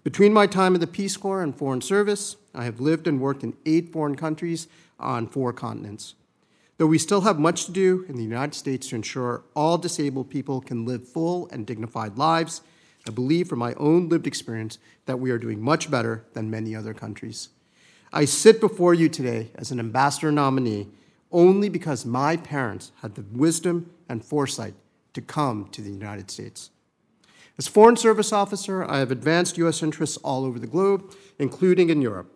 [0.04, 3.44] Between my time in the Peace Corps and Foreign Service, I have lived and worked
[3.44, 4.68] in eight foreign countries
[5.00, 6.13] on four continents.
[6.78, 10.30] Though we still have much to do in the United States to ensure all disabled
[10.30, 12.62] people can live full and dignified lives,
[13.08, 16.76] I believe from my own lived experience that we are doing much better than many
[16.76, 17.50] other countries.
[18.13, 20.88] I sit before you today as an ambassador nominee
[21.32, 24.76] only because my parents had the wisdom and foresight
[25.13, 26.70] to come to the United States.
[27.58, 29.82] As Foreign Service Officer, I have advanced U.S.
[29.82, 32.32] interests all over the globe, including in Europe.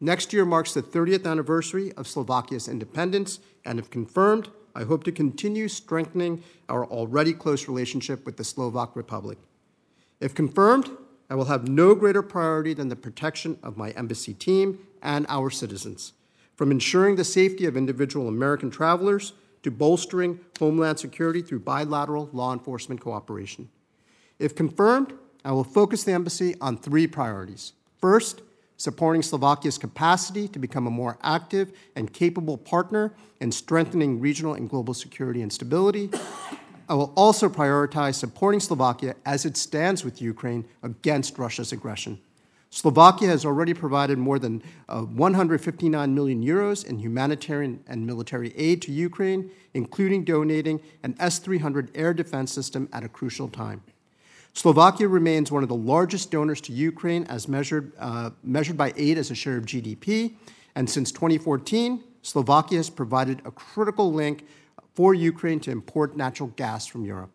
[0.00, 5.12] Next year marks the 30th anniversary of Slovakia's independence, and if confirmed, I hope to
[5.12, 9.38] continue strengthening our already close relationship with the Slovak Republic.
[10.20, 10.90] If confirmed,
[11.30, 15.50] I will have no greater priority than the protection of my embassy team and our
[15.50, 16.12] citizens,
[16.56, 22.52] from ensuring the safety of individual American travelers to bolstering homeland security through bilateral law
[22.52, 23.68] enforcement cooperation.
[24.38, 27.72] If confirmed, I will focus the embassy on three priorities.
[27.98, 28.42] First,
[28.76, 34.68] supporting Slovakia's capacity to become a more active and capable partner in strengthening regional and
[34.68, 36.10] global security and stability.
[36.88, 42.20] I will also prioritize supporting Slovakia as it stands with Ukraine against Russia's aggression.
[42.74, 48.82] Slovakia has already provided more than uh, 159 million euros in humanitarian and military aid
[48.82, 53.80] to Ukraine, including donating an S 300 air defense system at a crucial time.
[54.54, 59.18] Slovakia remains one of the largest donors to Ukraine as measured, uh, measured by aid
[59.18, 60.36] as a share of GDP.
[60.76, 64.46] And since 2014, Slovakia has provided a critical link
[64.94, 67.30] for Ukraine to import natural gas from Europe.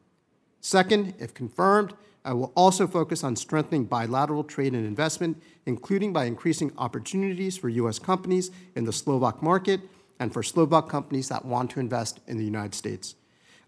[0.61, 6.25] Second, if confirmed, I will also focus on strengthening bilateral trade and investment, including by
[6.25, 7.99] increasing opportunities for U.S.
[7.99, 9.81] companies in the Slovak market
[10.19, 13.15] and for Slovak companies that want to invest in the United States.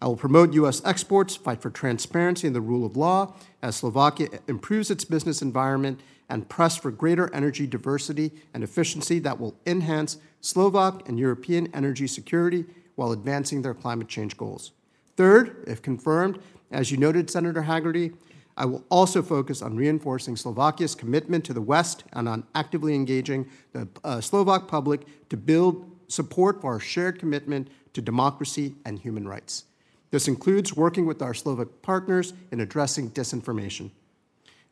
[0.01, 0.81] I will promote U.S.
[0.83, 6.01] exports, fight for transparency and the rule of law as Slovakia improves its business environment,
[6.27, 12.07] and press for greater energy diversity and efficiency that will enhance Slovak and European energy
[12.07, 14.71] security while advancing their climate change goals.
[15.17, 16.39] Third, if confirmed,
[16.71, 18.15] as you noted, Senator Hagerty,
[18.55, 23.49] I will also focus on reinforcing Slovakia's commitment to the West and on actively engaging
[23.73, 29.27] the uh, Slovak public to build support for our shared commitment to democracy and human
[29.27, 29.65] rights.
[30.11, 33.91] This includes working with our Slovak partners in addressing disinformation.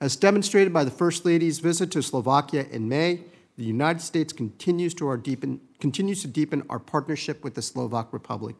[0.02, 3.22] As demonstrated by the First Lady's visit to Slovakia in May,
[3.58, 8.56] the United States continues to, deepen, continues to deepen our partnership with the Slovak Republic.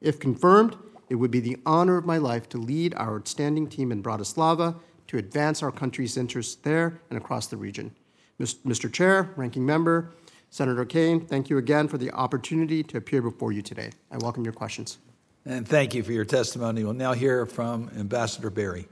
[0.00, 0.76] If confirmed,
[1.08, 4.76] it would be the honor of my life to lead our outstanding team in Bratislava
[5.08, 7.92] to advance our country's interests there and across the region.
[8.40, 8.90] Mr.
[8.90, 10.12] Chair, Ranking Member,
[10.50, 13.90] Senator Kaine, thank you again for the opportunity to appear before you today.
[14.10, 14.98] I welcome your questions.
[15.46, 16.84] And thank you for your testimony.
[16.84, 18.86] We'll now hear from Ambassador Berry.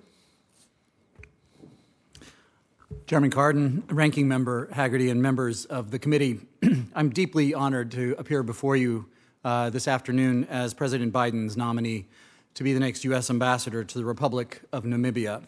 [3.06, 6.40] Chairman Cardin, Ranking Member Hagerty, and members of the committee,
[6.94, 9.10] I'm deeply honored to appear before you
[9.44, 12.06] uh, this afternoon as President Biden's nominee
[12.54, 13.28] to be the next U.S.
[13.28, 15.42] ambassador to the Republic of Namibia.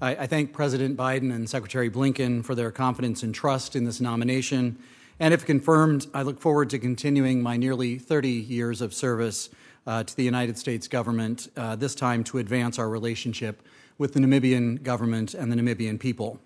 [0.00, 4.00] I, I thank President Biden and Secretary Blinken for their confidence and trust in this
[4.00, 4.78] nomination.
[5.20, 9.50] And if confirmed, I look forward to continuing my nearly 30 years of service
[9.86, 13.62] uh, to the United States government, uh, this time to advance our relationship
[13.98, 16.38] with the Namibian government and the Namibian people.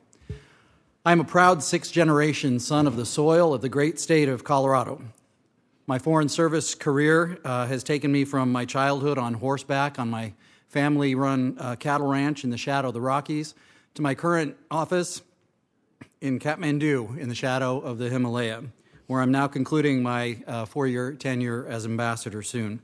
[1.05, 5.03] I'm a proud sixth generation son of the soil of the great state of Colorado.
[5.87, 10.33] My foreign service career uh, has taken me from my childhood on horseback on my
[10.69, 13.55] family run uh, cattle ranch in the shadow of the Rockies
[13.95, 15.23] to my current office
[16.21, 18.65] in Kathmandu in the shadow of the Himalaya,
[19.07, 22.81] where I'm now concluding my uh, four year tenure as ambassador soon.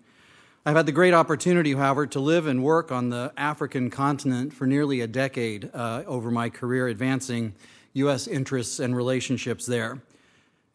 [0.65, 4.65] I've had the great opportunity, however, to live and work on the African continent for
[4.65, 7.55] nearly a decade uh, over my career, advancing
[7.95, 8.29] U.S.
[8.29, 10.01] interests and relationships there.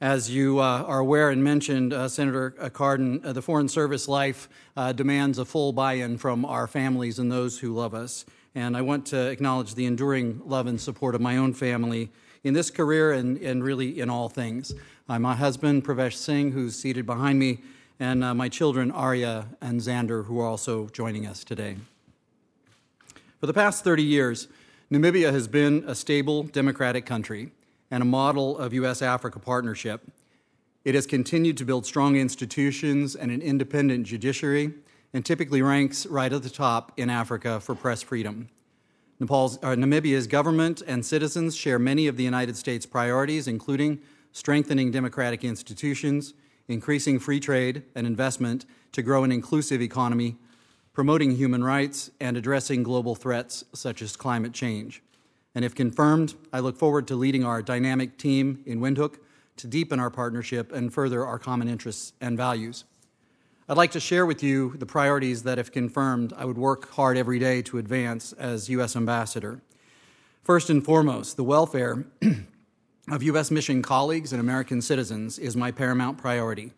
[0.02, 4.50] As you uh, are aware and mentioned, uh, Senator Cardin, uh, the Foreign Service life
[4.76, 8.26] uh, demands a full buy in from our families and those who love us.
[8.56, 12.12] And I want to acknowledge the enduring love and support of my own family
[12.44, 14.76] in this career and, and really in all things.
[15.08, 17.60] Uh, my husband, Pravesh Singh, who's seated behind me,
[18.00, 21.78] and uh, my children, Arya and Xander, who are also joining us today.
[23.40, 24.48] For the past 30 years,
[24.92, 27.52] Namibia has been a stable democratic country
[27.92, 29.02] and a model of U.S.
[29.02, 30.02] Africa partnership.
[30.86, 34.74] It has continued to build strong institutions and an independent judiciary,
[35.14, 38.50] and typically ranks right at the top in Africa for press freedom.
[39.20, 44.00] Nepal's, uh, Namibia's government and citizens share many of the United States' priorities, including
[44.32, 46.34] strengthening democratic institutions,
[46.68, 50.36] increasing free trade and investment to grow an inclusive economy,
[50.94, 55.02] promoting human rights, and addressing global threats such as climate change.
[55.56, 59.18] And if confirmed, I look forward to leading our dynamic team in Windhoek
[59.58, 62.84] to deepen our partnership and further our common interests and values.
[63.70, 67.18] I'd like to share with you the priorities that, if confirmed, I would work hard
[67.18, 68.96] every day to advance as U.S.
[68.96, 69.62] Ambassador.
[70.44, 72.06] First and foremost, the welfare
[73.10, 73.52] of U.S.
[73.52, 76.74] mission colleagues and American citizens is my paramount priority,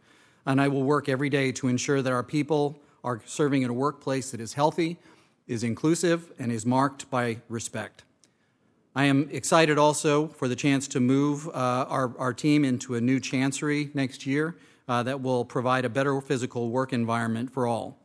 [0.45, 3.73] and I will work every day to ensure that our people are serving in a
[3.73, 4.97] workplace that is healthy,
[5.47, 8.03] is inclusive, and is marked by respect.
[8.95, 13.01] I am excited also for the chance to move uh, our, our team into a
[13.01, 14.55] new chancery next year
[14.87, 17.97] uh, that will provide a better physical work environment for all.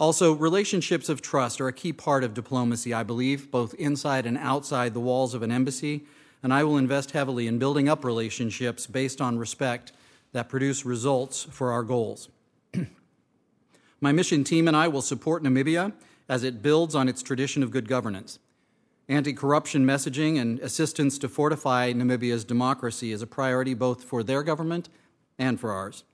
[0.00, 4.36] Also, relationships of trust are a key part of diplomacy, I believe, both inside and
[4.36, 6.04] outside the walls of an embassy,
[6.46, 9.90] and I will invest heavily in building up relationships based on respect
[10.30, 12.28] that produce results for our goals.
[14.00, 15.92] My mission team and I will support Namibia
[16.28, 18.38] as it builds on its tradition of good governance.
[19.08, 24.44] Anti corruption messaging and assistance to fortify Namibia's democracy is a priority both for their
[24.44, 24.88] government
[25.40, 26.04] and for ours.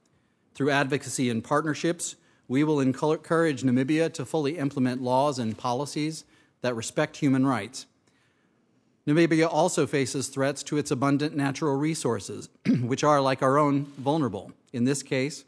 [0.54, 2.16] Through advocacy and partnerships,
[2.48, 6.24] we will encourage Namibia to fully implement laws and policies
[6.62, 7.84] that respect human rights.
[9.06, 12.48] Namibia also faces threats to its abundant natural resources,
[12.82, 14.52] which are, like our own, vulnerable.
[14.72, 15.44] In this case,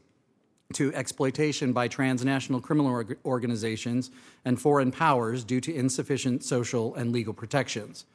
[0.73, 4.11] to exploitation by transnational criminal organizations
[4.45, 8.07] and foreign powers due to insufficient social and legal protections.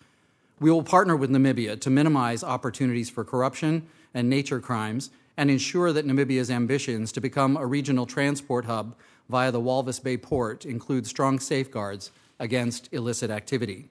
[0.60, 5.94] We will partner with Namibia to minimize opportunities for corruption and nature crimes and ensure
[5.94, 8.94] that Namibia's ambitions to become a regional transport hub
[9.30, 13.88] via the Walvis Bay port include strong safeguards against illicit activity.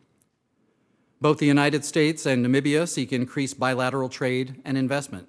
[1.21, 5.29] Both the United States and Namibia seek increased bilateral trade and investment.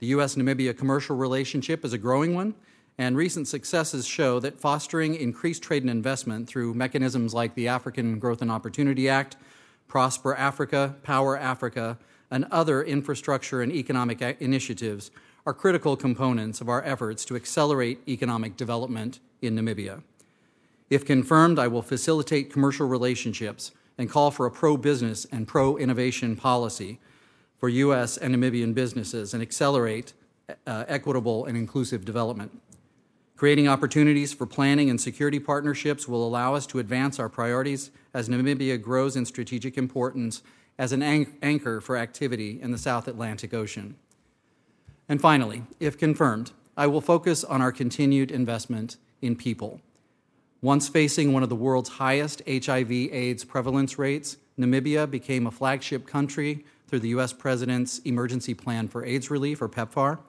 [0.00, 0.34] The U.S.
[0.34, 2.56] Namibia commercial relationship is a growing one,
[2.98, 8.18] and recent successes show that fostering increased trade and investment through mechanisms like the African
[8.18, 9.36] Growth and Opportunity Act,
[9.86, 11.96] Prosper Africa, Power Africa,
[12.28, 15.12] and other infrastructure and economic initiatives
[15.46, 20.02] are critical components of our efforts to accelerate economic development in Namibia.
[20.90, 25.76] If confirmed, I will facilitate commercial relationships and call for a pro business and pro
[25.76, 26.98] innovation policy
[27.58, 28.16] for U.S.
[28.16, 30.12] and Namibian businesses and accelerate
[30.66, 32.60] uh, equitable and inclusive development.
[33.36, 38.28] Creating opportunities for planning and security partnerships will allow us to advance our priorities as
[38.28, 40.42] Namibia grows in strategic importance
[40.78, 43.96] as an anchor for activity in the South Atlantic Ocean.
[45.08, 49.80] And finally, if confirmed, I will focus on our continued investment in people.
[50.64, 56.06] Once facing one of the world's highest HIV AIDS prevalence rates, Namibia became a flagship
[56.06, 57.34] country through the U.S.
[57.34, 60.20] President's Emergency Plan for AIDS Relief, or PEPFAR,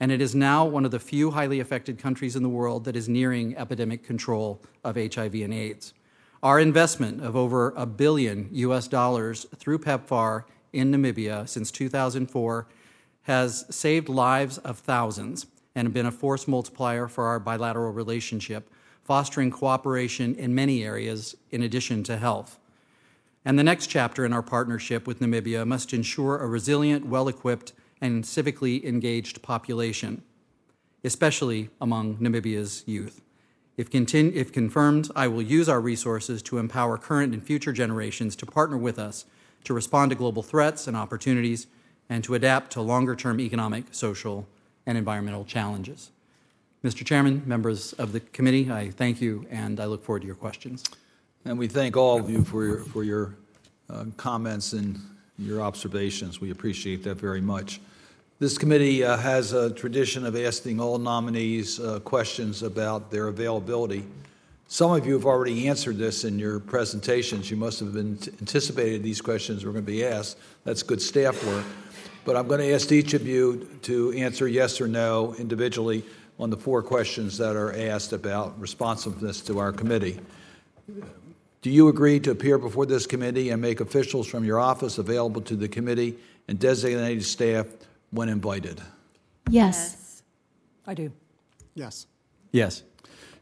[0.00, 2.96] and it is now one of the few highly affected countries in the world that
[2.96, 5.94] is nearing epidemic control of HIV and AIDS.
[6.42, 12.66] Our investment of over a billion US dollars through PEPFAR in Namibia since 2004
[13.22, 18.68] has saved lives of thousands and been a force multiplier for our bilateral relationship,
[19.08, 22.58] fostering cooperation in many areas in addition to health.
[23.42, 27.72] And the next chapter in our partnership with Namibia must ensure a resilient, well equipped,
[28.02, 30.20] and civically engaged population,
[31.02, 33.22] especially among Namibia's youth.
[33.78, 38.36] If, continu- if, confirmed, I will use our resources to empower current and future generations
[38.36, 39.24] to partner with us
[39.64, 41.66] to respond to global threats and opportunities
[42.10, 44.46] and to adapt to longer term economic, social,
[44.84, 46.10] and environmental challenges.
[46.84, 47.04] Mr.
[47.04, 50.84] Chairman, members of the committee, I thank you and I look forward to your questions.
[51.44, 53.34] And we thank all of you for your, for your
[53.90, 54.98] uh, comments and
[55.38, 56.40] your observations.
[56.40, 57.80] We appreciate that very much.
[58.38, 64.04] This committee uh, has a tradition of asking all nominees uh, questions about their availability
[64.70, 67.50] Some of you have already answered this in your presentations.
[67.50, 70.36] You must have anticipated these questions were going to be asked.
[70.64, 71.64] That's good staff work.
[72.26, 76.04] But I'm going to ask each of you to answer yes or no individually
[76.38, 80.20] on the four questions that are asked about responsiveness to our committee.
[81.60, 85.40] Do you agree to appear before this committee and make officials from your office available
[85.42, 86.16] to the committee
[86.46, 87.66] and designated staff
[88.10, 88.80] when invited?
[89.50, 90.22] Yes.
[90.86, 91.12] I do.
[91.74, 92.06] Yes.
[92.52, 92.82] Yes.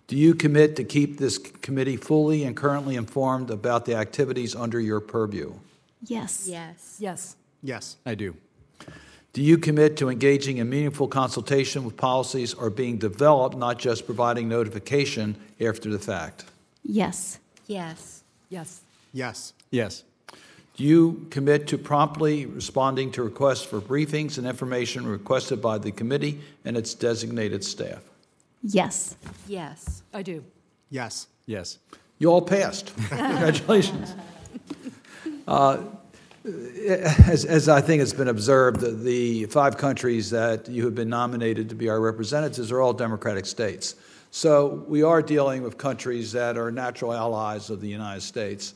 [0.07, 4.81] Do you commit to keep this committee fully and currently informed about the activities under
[4.81, 5.53] your purview?
[6.05, 6.47] Yes.
[6.49, 6.97] Yes.
[6.99, 7.37] Yes.
[7.63, 7.97] Yes.
[8.07, 8.37] I do.
[9.37, 14.07] Do you commit to engaging in meaningful consultation with policies are being developed, not just
[14.07, 16.47] providing notification after the fact?
[16.83, 17.39] Yes.
[17.67, 18.23] Yes.
[18.49, 18.81] Yes.
[19.13, 19.53] Yes.
[19.71, 20.05] Yes.
[20.77, 25.93] Do you commit to promptly responding to requests for briefings and information requested by the
[25.93, 28.05] committee and its designated staff?
[28.63, 29.17] Yes.
[29.47, 30.03] Yes.
[30.15, 30.43] I do.
[30.89, 31.27] Yes.
[31.45, 31.79] Yes.
[32.19, 32.97] You all passed.
[33.11, 34.15] Congratulations.
[35.47, 35.83] Uh,
[36.47, 41.09] as, as I think it's been observed, the, the five countries that you have been
[41.09, 43.97] nominated to be our representatives are all democratic states.
[44.31, 48.75] So we are dealing with countries that are natural allies of the United States,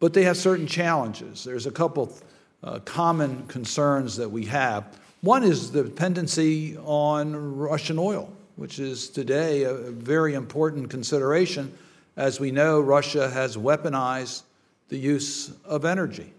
[0.00, 1.44] but they have certain challenges.
[1.44, 2.16] There's a couple
[2.62, 4.98] uh, common concerns that we have.
[5.20, 11.76] One is the dependency on Russian oil, which is today a very important consideration.
[12.16, 14.42] As we know, Russia has weaponized
[14.88, 16.32] the use of energy.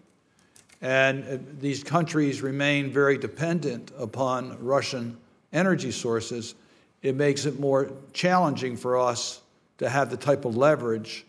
[0.81, 5.17] And uh, these countries remain very dependent upon Russian
[5.53, 6.55] energy sources.
[7.01, 9.41] It makes it more challenging for us
[9.77, 11.25] to have the type of leverage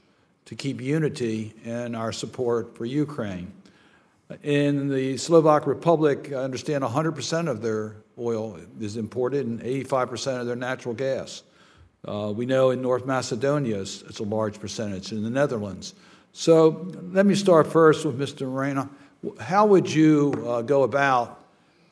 [0.47, 3.53] to keep unity in our support for Ukraine.
[4.43, 10.47] In the Slovak Republic, I understand 100% of their oil is imported and 85% of
[10.47, 11.43] their natural gas.
[12.07, 15.95] Uh, we know in North Macedonia it's, it's, a large percentage, in the Netherlands.
[16.33, 18.53] So let me start first with Mr.
[18.53, 18.89] Rana.
[19.41, 21.45] How would you uh, go about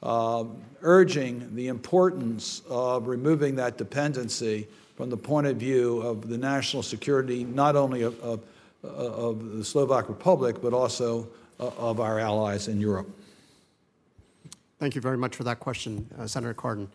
[0.03, 0.45] uh,
[0.83, 6.83] urging the importance of removing that dependency from the point of view of the national
[6.83, 8.41] security, not only of, of,
[8.83, 11.27] of the Slovak Republic, but also
[11.59, 13.09] uh, of our allies in Europe?
[14.79, 16.89] Thank you very much for that question, uh, Senator Cardin.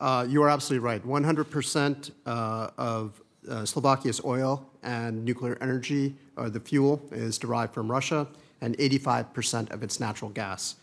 [0.00, 1.04] Uh, you are absolutely right.
[1.04, 8.26] 100% uh, of uh, Slovakia's oil and nuclear energy, the fuel, is derived from Russia,
[8.64, 10.76] and 85% of its natural gas.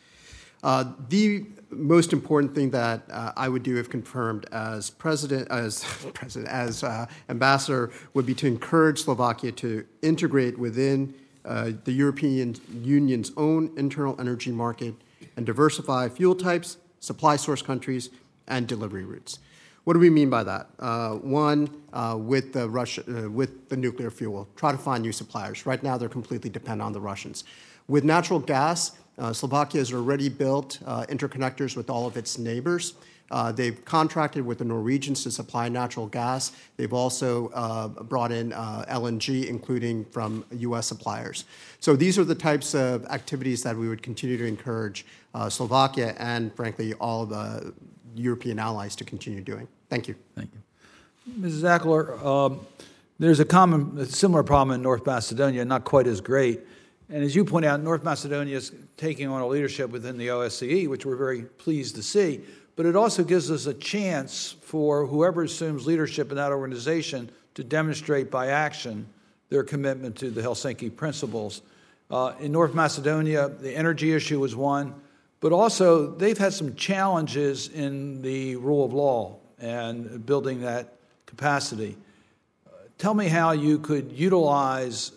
[0.64, 5.84] Uh, the most important thing that uh, I would do if confirmed as president, as
[6.14, 12.56] president, as uh, ambassador, would be to encourage Slovakia to integrate within uh, the European
[12.84, 14.94] Union's own internal energy market
[15.36, 18.12] and diversify fuel types, supply source countries,
[18.48, 19.40] and delivery routes.
[19.84, 20.70] What do we mean by that?
[20.78, 25.66] Uh, one, uh, with the Russia, with the nuclear fuel, try to find new suppliers.
[25.66, 27.46] Right now, they're completely dependent on the Russians.
[27.88, 32.94] With natural gas, uh, Slovakia has already built uh, interconnectors with all of its neighbors.
[33.32, 36.52] Uh, they've contracted with the Norwegians to supply natural gas.
[36.76, 40.88] They've also uh, brought in uh, LNG, including from U.S.
[40.88, 41.46] suppliers.
[41.80, 46.14] So these are the types of activities that we would continue to encourage uh, Slovakia
[46.20, 47.74] and, frankly, all of the
[48.16, 49.68] European allies to continue doing.
[49.90, 50.16] Thank you.
[50.36, 51.40] Thank you.
[51.40, 51.62] Mrs.
[51.62, 52.60] Aggeler, um,
[53.18, 56.60] there's a common, a similar problem in North Macedonia, not quite as great.
[57.12, 60.88] And as you point out, North Macedonia is taking on a leadership within the OSCE,
[60.88, 62.40] which we're very pleased to see.
[62.78, 67.66] But it also gives us a chance for whoever assumes leadership in that organization to
[67.66, 69.06] demonstrate by action
[69.50, 71.62] their commitment to the Helsinki principles.
[72.10, 74.96] Uh, in North Macedonia, the energy issue was one,
[75.42, 80.94] but also they've had some challenges in the rule of law and building that
[81.26, 81.98] capacity.
[82.66, 85.12] Uh, tell me how you could utilize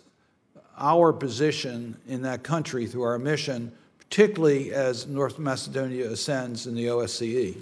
[0.79, 6.87] our position in that country through our mission, particularly as North Macedonia ascends in the
[6.87, 7.57] OSCE?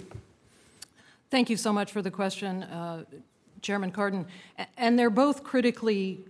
[1.29, 3.05] Thank you so much for the question, uh,
[3.61, 4.25] Chairman Cardin.
[4.77, 6.25] And they're both critically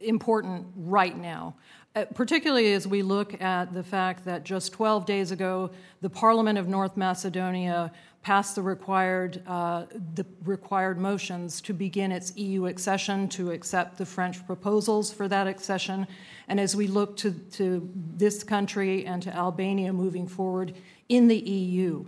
[0.00, 1.54] important right now.
[1.96, 5.70] Uh, particularly as we look at the fact that just 12 days ago,
[6.00, 7.90] the Parliament of North Macedonia
[8.22, 14.04] passed the required, uh, the required motions to begin its EU accession, to accept the
[14.04, 16.06] French proposals for that accession.
[16.46, 20.74] And as we look to, to this country and to Albania moving forward
[21.08, 22.04] in the EU,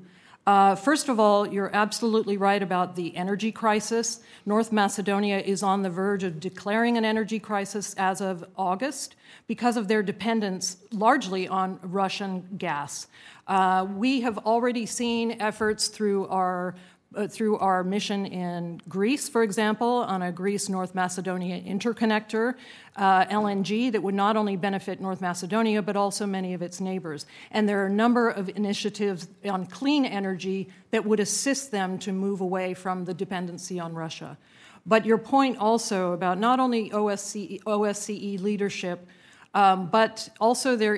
[0.51, 4.19] uh, first of all, you're absolutely right about the energy crisis.
[4.45, 9.15] North Macedonia is on the verge of declaring an energy crisis as of August
[9.47, 13.07] because of their dependence largely on Russian gas.
[13.47, 16.75] Uh, we have already seen efforts through our
[17.17, 22.55] uh, through our mission in Greece, for example, on a Greece North Macedonia interconnector
[22.97, 27.27] uh, LNG that would not only benefit North Macedonia, but also many of its neighbors.
[27.51, 32.13] And there are a number of initiatives on clean energy that would assist them to
[32.13, 34.39] move away from the dependency on Russia.
[34.87, 39.07] But your point also about not only OSCE, OSCE leadership,
[39.53, 40.95] um, but also their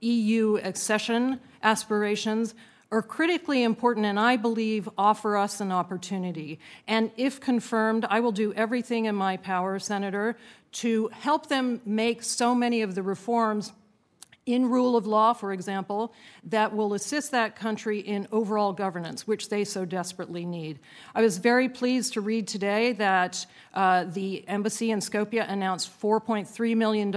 [0.00, 2.54] EU accession aspirations
[2.90, 6.58] are critically important and I believe offer us an opportunity.
[6.86, 10.36] And if confirmed, I will do everything in my power, Senator,
[10.72, 13.72] to help them make so many of the reforms
[14.46, 16.12] in rule of law, for example,
[16.44, 20.78] that will assist that country in overall governance, which they so desperately need.
[21.14, 26.76] I was very pleased to read today that uh, the embassy in Skopje announced $4.3
[26.76, 27.14] million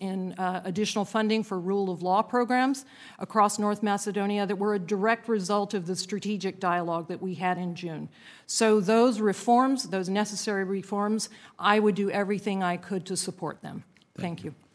[0.00, 2.84] in uh, additional funding for rule of law programs
[3.18, 7.58] across North Macedonia that were a direct result of the strategic dialogue that we had
[7.58, 8.08] in June.
[8.46, 13.84] So, those reforms, those necessary reforms, I would do everything I could to support them.
[14.16, 14.50] Thank, Thank you.
[14.50, 14.67] Um,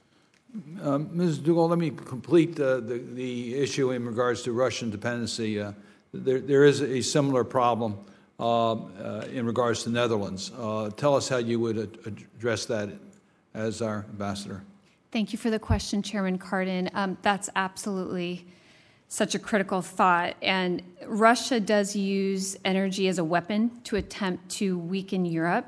[0.54, 1.39] Ms.
[1.39, 5.60] Duggal, let me complete uh, the, the issue in regards to Russian dependency.
[5.60, 5.74] Uh,
[6.14, 7.97] there, there is a similar problem
[8.39, 10.51] uh, uh in regards to Netherlands.
[10.58, 12.89] Uh, tell us how you would address that
[13.54, 14.64] as our ambassador.
[15.12, 16.89] Thank you for the question, Chairman Cardin.
[16.93, 18.47] Um, that's absolutely
[19.08, 20.36] such a critical thought.
[20.41, 25.68] And Russia does use energy as a weapon to attempt to weaken Europe.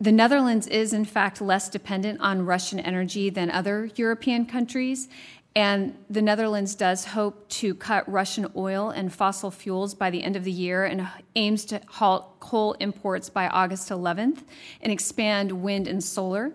[0.00, 5.08] The Netherlands is, in fact, less dependent on Russian energy than other European countries.
[5.56, 10.36] And the Netherlands does hope to cut Russian oil and fossil fuels by the end
[10.36, 14.44] of the year and aims to halt coal imports by August 11th
[14.82, 16.52] and expand wind and solar.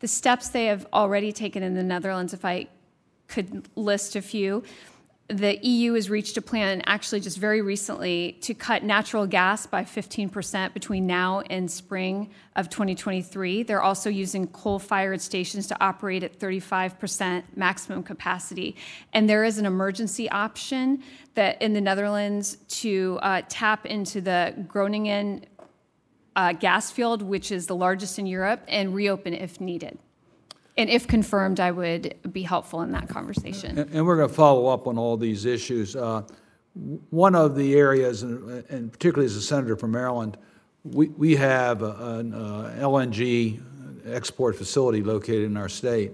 [0.00, 2.66] The steps they have already taken in the Netherlands, if I
[3.26, 4.64] could list a few,
[5.32, 9.84] the EU has reached a plan, actually just very recently, to cut natural gas by
[9.84, 13.62] 15% between now and spring of 2023.
[13.62, 18.76] They're also using coal fired stations to operate at 35% maximum capacity.
[19.12, 21.02] And there is an emergency option
[21.34, 25.46] that in the Netherlands to uh, tap into the Groningen
[26.36, 29.98] uh, gas field, which is the largest in Europe, and reopen if needed.
[30.76, 33.78] And if confirmed, I would be helpful in that conversation.
[33.78, 35.94] And, and we're going to follow up on all these issues.
[35.94, 36.22] Uh,
[37.10, 40.38] one of the areas, and, and, particularly as a senator from Maryland,
[40.84, 43.60] we, we have an uh, LNG
[44.06, 46.12] export facility located in our state.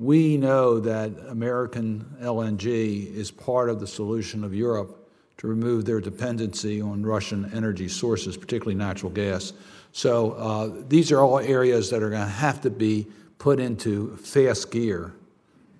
[0.00, 6.00] We know that American LNG is part of the solution of Europe to remove their
[6.00, 9.52] dependency on Russian energy sources, particularly natural gas.
[9.92, 13.06] So uh, these are all areas that are going to have to be
[13.38, 15.12] put into fast gear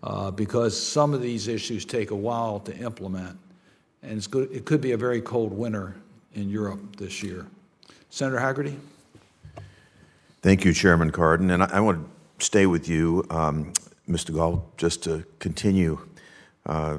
[0.02, 3.36] uh, because some of these issues take a while to implement.
[4.02, 5.96] And good, it could be a very cold winter
[6.34, 7.46] in Europe this year.
[8.10, 8.76] Senator Hagerty?
[10.40, 11.52] Thank you, Chairman Cardin.
[11.52, 12.06] And I, I want
[12.38, 13.72] to stay with you, um,
[14.08, 14.32] Mr.
[14.32, 15.98] Gall, just to continue
[16.66, 16.98] uh,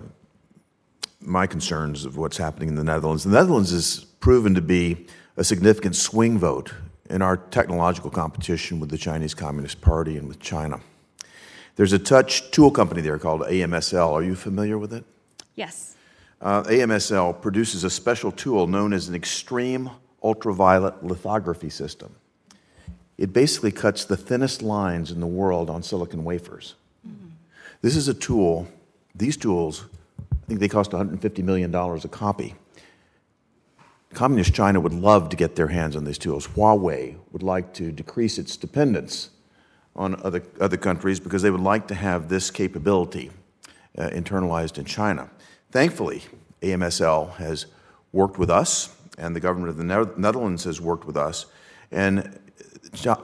[1.21, 3.23] my concerns of what's happening in the Netherlands.
[3.23, 5.07] The Netherlands has proven to be
[5.37, 6.73] a significant swing vote
[7.09, 10.79] in our technological competition with the Chinese Communist Party and with China.
[11.75, 14.11] There's a Dutch tool company there called ASML.
[14.11, 15.03] Are you familiar with it?
[15.55, 15.95] Yes.
[16.41, 19.89] Uh, ASML produces a special tool known as an extreme
[20.23, 22.15] ultraviolet lithography system.
[23.17, 26.75] It basically cuts the thinnest lines in the world on silicon wafers.
[27.07, 27.29] Mm-hmm.
[27.81, 28.67] This is a tool,
[29.15, 29.85] these tools,
[30.31, 32.55] I think they cost $150 million a copy.
[34.13, 36.47] Communist China would love to get their hands on these tools.
[36.47, 39.29] Huawei would like to decrease its dependence
[39.95, 43.29] on other, other countries because they would like to have this capability
[43.97, 45.29] uh, internalized in China.
[45.71, 46.23] Thankfully,
[46.61, 47.67] ASML has
[48.11, 49.83] worked with us, and the government of the
[50.17, 51.45] Netherlands has worked with us,
[51.91, 52.39] and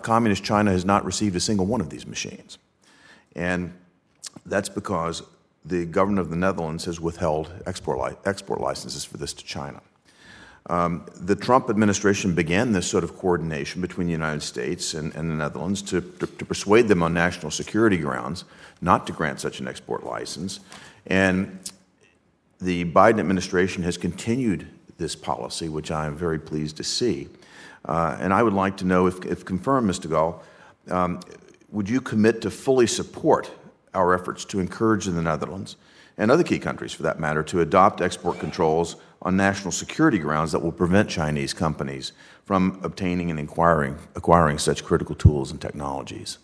[0.02, 2.58] Communist China has not received a single one of these machines.
[3.36, 3.74] And
[4.46, 5.24] that's because
[5.64, 9.82] the government of the Netherlands has withheld export, li- export licenses for this to China.
[10.68, 15.30] Um, the Trump administration began this sort of coordination between the United States and, and
[15.30, 18.46] the Netherlands to, to, to, persuade them on national security grounds
[18.82, 20.60] not to grant such an export license.
[21.06, 21.60] And
[22.60, 27.28] the Biden administration has continued this policy, which I am very pleased to see.
[27.84, 30.10] Uh, and I would like to know, if, if confirmed, Mr.
[30.10, 30.42] Gall,
[30.90, 31.20] um,
[31.70, 33.52] would you commit to fully support
[33.94, 35.76] our efforts to encourage the Netherlands
[36.18, 40.52] and other key countries, for that matter, to adopt export controls on national security grounds
[40.52, 42.12] that will prevent Chinese companies
[42.44, 46.38] from obtaining and acquiring, acquiring such critical tools and technologies?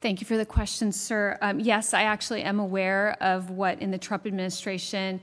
[0.00, 1.36] Thank you for the question, sir.
[1.42, 5.20] Um, yes, I actually am aware of what in the Trump administration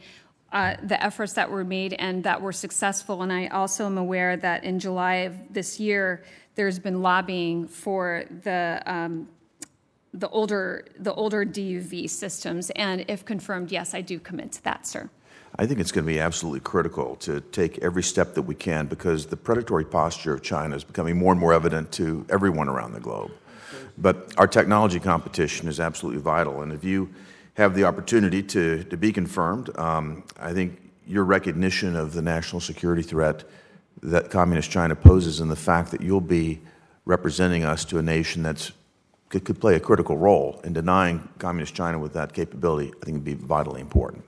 [0.51, 3.23] uh, the efforts that were made and that were successful.
[3.23, 6.23] And I also am aware that in July of this year,
[6.55, 9.27] there's been lobbying for the um,
[10.13, 12.69] the older the older DUV systems.
[12.71, 15.09] And if confirmed, yes, I do commit to that, sir.
[15.57, 18.87] I think it's going to be absolutely critical to take every step that we can
[18.87, 22.93] because the predatory posture of China is becoming more and more evident to everyone around
[22.93, 23.31] the globe.
[23.97, 26.61] But our technology competition is absolutely vital.
[26.61, 27.09] And if you
[27.53, 32.59] have the opportunity to, to be confirmed, um, I think your recognition of the national
[32.59, 33.45] security threat
[34.03, 36.59] that Communist China poses and the fact that you'll be
[37.05, 38.73] representing us to a nation that's
[39.29, 43.15] could, could play a critical role in denying Communist China with that capability, I think
[43.15, 44.23] would be vitally important.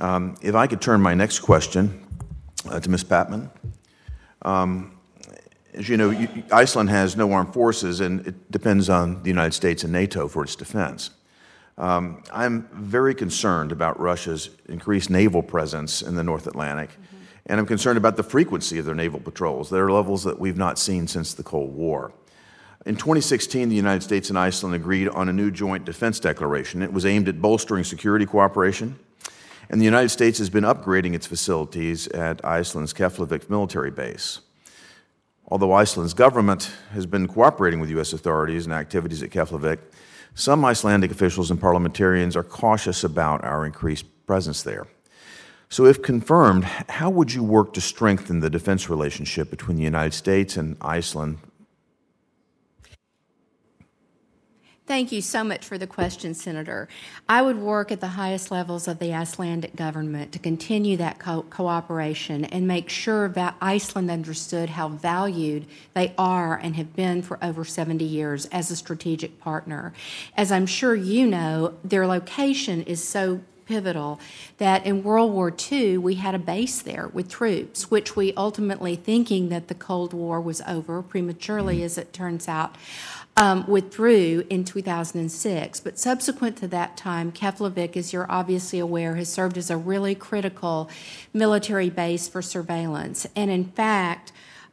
[0.00, 2.06] Um, if I could turn my next question
[2.68, 3.04] uh, to Ms.
[3.04, 3.50] Patman.
[4.42, 4.98] Um,
[5.74, 9.52] as you know, you, Iceland has no armed forces, and it depends on the United
[9.52, 11.10] States and NATO for its defense.
[11.78, 17.16] Um, I'm very concerned about Russia's increased naval presence in the North Atlantic, mm-hmm.
[17.46, 19.70] and I'm concerned about the frequency of their naval patrols.
[19.70, 22.12] There are levels that we've not seen since the Cold War.
[22.86, 26.82] In 2016, the United States and Iceland agreed on a new joint defense declaration.
[26.82, 28.98] It was aimed at bolstering security cooperation
[29.70, 34.40] and the United States has been upgrading its facilities at Iceland's Keflavik military base.
[35.46, 38.12] Although Iceland's government has been cooperating with U.S.
[38.12, 39.78] authorities and activities at Keflavik,
[40.34, 44.88] some Icelandic officials and parliamentarians are cautious about our increased presence there.
[45.68, 50.14] So, if confirmed, how would you work to strengthen the defense relationship between the United
[50.14, 51.38] States and Iceland
[54.90, 56.88] Thank you so much for the question, Senator.
[57.28, 61.42] I would work at the highest levels of the Icelandic government to continue that co-
[61.42, 67.38] cooperation and make sure that Iceland understood how valued they are and have been for
[67.40, 69.92] over 70 years as a strategic partner.
[70.36, 74.18] As I'm sure you know, their location is so pivotal
[74.58, 78.96] that in World War II we had a base there with troops, which we ultimately,
[78.96, 82.74] thinking that the Cold War was over prematurely, as it turns out,
[83.36, 85.80] um, withdrew in 2006.
[85.80, 90.14] But subsequent to that time, Keflavik, as you're obviously aware, has served as a really
[90.14, 90.90] critical
[91.32, 93.26] military base for surveillance.
[93.34, 94.32] And in fact,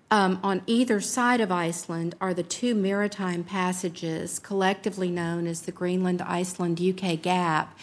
[0.09, 5.73] um, on either side of Iceland are the two maritime passages, collectively known as the
[5.73, 7.77] Greenland Iceland UK Gap,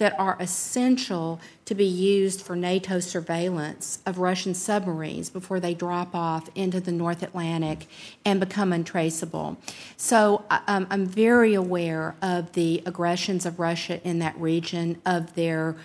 [0.00, 6.14] that are essential to be used for NATO surveillance of Russian submarines before they drop
[6.14, 7.86] off into the North Atlantic
[8.24, 9.58] and become untraceable.
[9.98, 15.76] So um, I'm very aware of the aggressions of Russia in that region, of their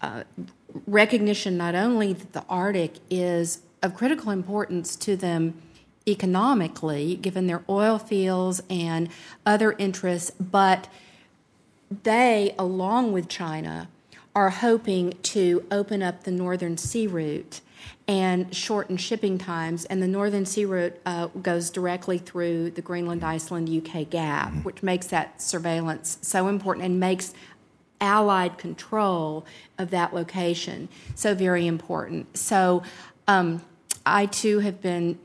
[0.00, 0.24] uh,
[0.86, 5.60] recognition not only that the Arctic is of critical importance to them
[6.08, 9.10] economically, given their oil fields and
[9.44, 10.88] other interests, but
[11.90, 13.88] they, along with China,
[14.34, 17.60] are hoping to open up the northern sea route
[18.06, 19.84] and shorten shipping times.
[19.86, 24.62] And the northern sea route uh, goes directly through the Greenland Iceland UK gap, mm-hmm.
[24.62, 27.34] which makes that surveillance so important and makes
[28.00, 29.44] Allied control
[29.78, 32.36] of that location so very important.
[32.36, 32.82] So
[33.28, 33.62] um,
[34.06, 35.18] I too have been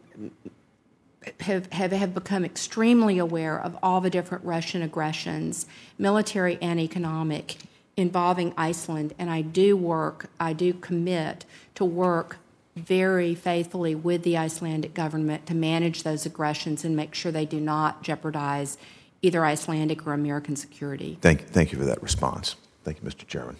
[1.41, 5.65] have, have, have become extremely aware of all the different Russian aggressions,
[5.97, 7.57] military and economic,
[7.97, 9.13] involving Iceland.
[9.17, 11.45] And I do work, I do commit
[11.75, 12.37] to work
[12.75, 17.59] very faithfully with the Icelandic government to manage those aggressions and make sure they do
[17.59, 18.77] not jeopardize
[19.21, 21.17] either Icelandic or American security.
[21.21, 22.55] Thank, thank you for that response.
[22.83, 23.25] Thank you, Mr.
[23.25, 23.55] Chairman.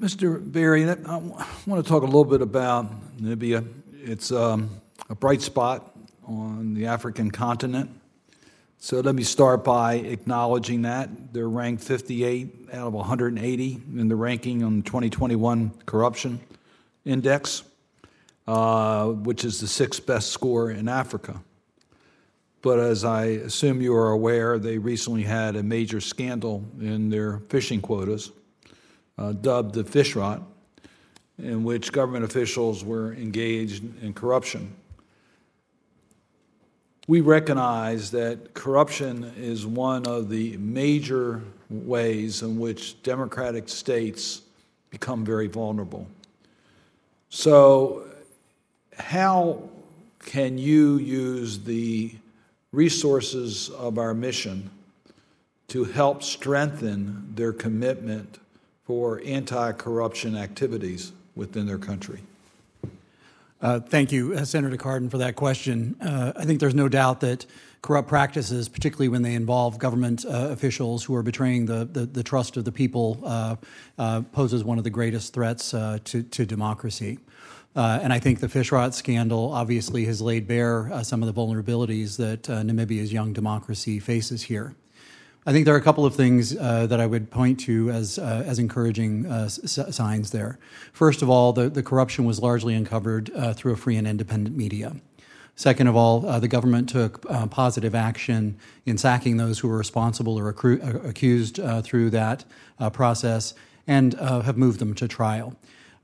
[0.00, 0.40] Mr.
[0.50, 1.16] Berry, I
[1.66, 2.90] want to talk a little bit about
[3.20, 3.66] Namibia.
[4.02, 4.80] It's um,
[5.10, 5.94] a bright spot
[6.26, 7.90] on the African continent.
[8.78, 11.34] So let me start by acknowledging that.
[11.34, 16.40] They're ranked 58 out of 180 in the ranking on the 2021 Corruption
[17.04, 17.62] Index,
[18.46, 21.42] uh, which is the sixth best score in Africa.
[22.62, 27.40] But as I assume you are aware, they recently had a major scandal in their
[27.50, 28.30] fishing quotas,
[29.18, 30.42] uh, dubbed the fish rot
[31.42, 34.74] in which government officials were engaged in corruption.
[37.08, 44.42] We recognize that corruption is one of the major ways in which democratic states
[44.90, 46.06] become very vulnerable.
[47.30, 48.04] So,
[48.96, 49.68] how
[50.20, 52.14] can you use the
[52.72, 54.70] resources of our mission
[55.68, 58.38] to help strengthen their commitment
[58.84, 61.12] for anti corruption activities?
[61.34, 62.20] Within their country.
[63.62, 65.94] Uh, thank you, uh, Senator Cardin, for that question.
[66.00, 67.44] Uh, I think there's no doubt that
[67.82, 72.22] corrupt practices, particularly when they involve government uh, officials who are betraying the, the, the
[72.22, 73.56] trust of the people, uh,
[73.98, 77.18] uh, poses one of the greatest threats to, to democracy.
[77.74, 82.16] and I think the fish rot scandal obviously has laid bare some of the vulnerabilities
[82.16, 84.74] that Namibia's young democracy faces here.
[85.46, 88.18] I think there are a couple of things uh, that I would point to as,
[88.18, 90.58] uh, as encouraging uh, s- signs there.
[90.92, 94.54] First of all, the, the corruption was largely uncovered uh, through a free and independent
[94.54, 94.96] media.
[95.56, 99.78] Second of all, uh, the government took uh, positive action in sacking those who were
[99.78, 102.44] responsible or accru- accused through that
[102.92, 103.54] process
[103.86, 105.56] and have moved them to trial.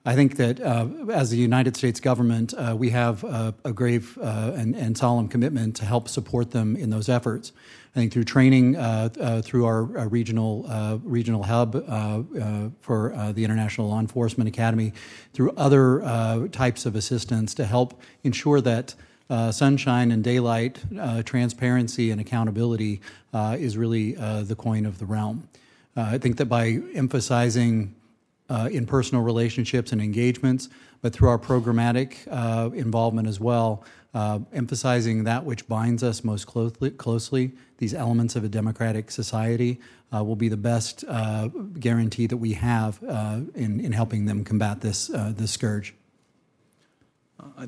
[0.08, 4.16] I think that uh, as the United States government, uh, we have a, a grave
[4.22, 7.50] uh, and, and, solemn commitment to help support them in those efforts.
[7.90, 11.72] I think through training, uh, uh, through our, our regional uh, regional hub
[12.82, 14.92] for the International Law Enforcement Academy,
[15.32, 18.94] through other types of assistance to help ensure that
[19.50, 20.78] sunshine and daylight,
[21.24, 23.00] transparency and accountability
[23.34, 25.48] is really the coin of the realm.
[25.96, 27.95] I think that by emphasizing
[28.48, 30.68] uh, in personal relationships and engagements,
[31.02, 33.84] but through our programmatic uh, involvement as well,
[34.14, 39.78] uh, emphasizing that which binds us most closely, closely these elements of a democratic society,
[40.14, 44.44] uh, will be the best uh, guarantee that we have uh, in, in helping them
[44.44, 45.94] combat this, this scourge.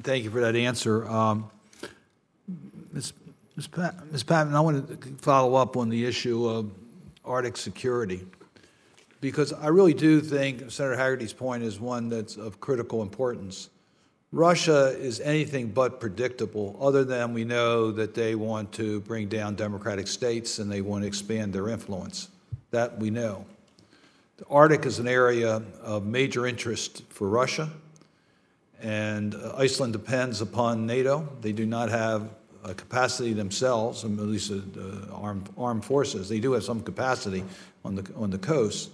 [0.01, 1.07] thank you for that answer.
[1.09, 1.51] Um,
[2.93, 3.13] Ms.
[3.57, 3.67] Ms.
[3.67, 4.23] Pat, Ms.
[4.23, 6.71] Patman, I want to follow up on the issue of
[7.25, 8.25] Arctic security
[9.21, 13.71] because I really do think Senator Hagerty's point is one that's of critical importance.
[14.31, 19.55] Russia is anything but predictable, other than we know that they want to bring down
[19.55, 22.29] democratic states and they want to expand their influence.
[22.71, 23.47] That we know.
[24.37, 27.71] The Arctic is an area of major interest for Russia,
[28.81, 31.27] and uh, Iceland depends upon NATO.
[31.41, 32.29] They do not have
[32.63, 36.29] a capacity themselves, at least uh, armed, armed forces.
[36.29, 37.43] They do have some capacity
[37.85, 38.91] on the, on the coast.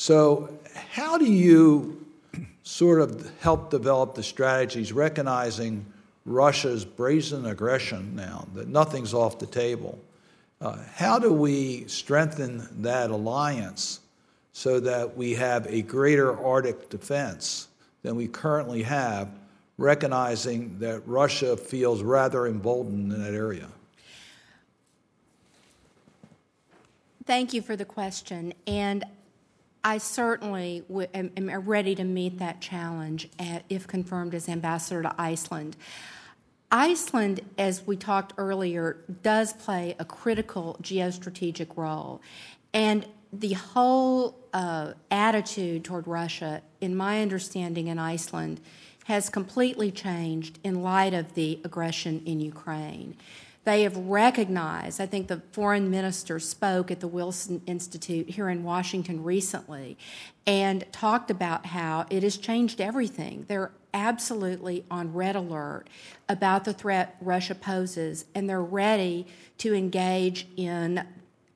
[0.00, 0.48] So,
[0.92, 2.06] how do you
[2.62, 5.84] sort of help develop the strategies, recognizing
[6.24, 9.98] Russia's brazen aggression now, that nothing's off the table?
[10.60, 13.98] Uh, how do we strengthen that alliance
[14.52, 17.66] so that we have a greater Arctic defense
[18.02, 19.28] than we currently have,
[19.78, 23.66] recognizing that Russia feels rather emboldened in that area?
[27.26, 28.54] Thank you for the question.
[28.68, 29.04] And
[29.88, 30.84] I certainly
[31.14, 35.78] am, am, ready to meet that challenge at, if confirmed as ambassador to Iceland.
[36.70, 42.20] Iceland, as we talked earlier, does play a critical geostrategic role.
[42.74, 48.60] And the whole uh, attitude toward Russia, in my understanding in Iceland,
[49.06, 53.16] has completely changed in light of the aggression in Ukraine.
[53.68, 58.64] They have recognized, I think the foreign minister spoke at the Wilson Institute here in
[58.64, 59.98] Washington recently
[60.46, 63.44] and talked about how it has changed everything.
[63.46, 65.84] They're absolutely on red alert
[66.30, 69.26] about the threat Russia poses, and they're ready
[69.58, 71.06] to engage in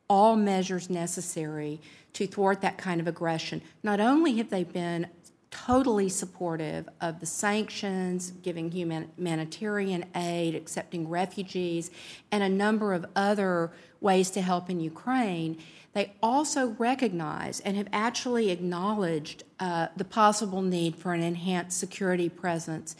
[0.06, 1.80] all measures necessary
[2.12, 3.62] to thwart that kind of aggression.
[3.82, 5.06] Not only have they been
[5.52, 11.90] totally supportive of the sanctions, giving humanitarian aid, accepting refugees,
[12.32, 15.58] and a number of other ways to help in Ukraine.
[15.92, 22.30] They also recognize and have actually acknowledged uh, the possible need for an enhanced security
[22.30, 22.96] presence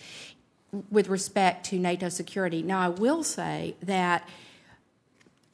[0.90, 2.62] with respect to NATO security.
[2.62, 4.28] Now, I will say that.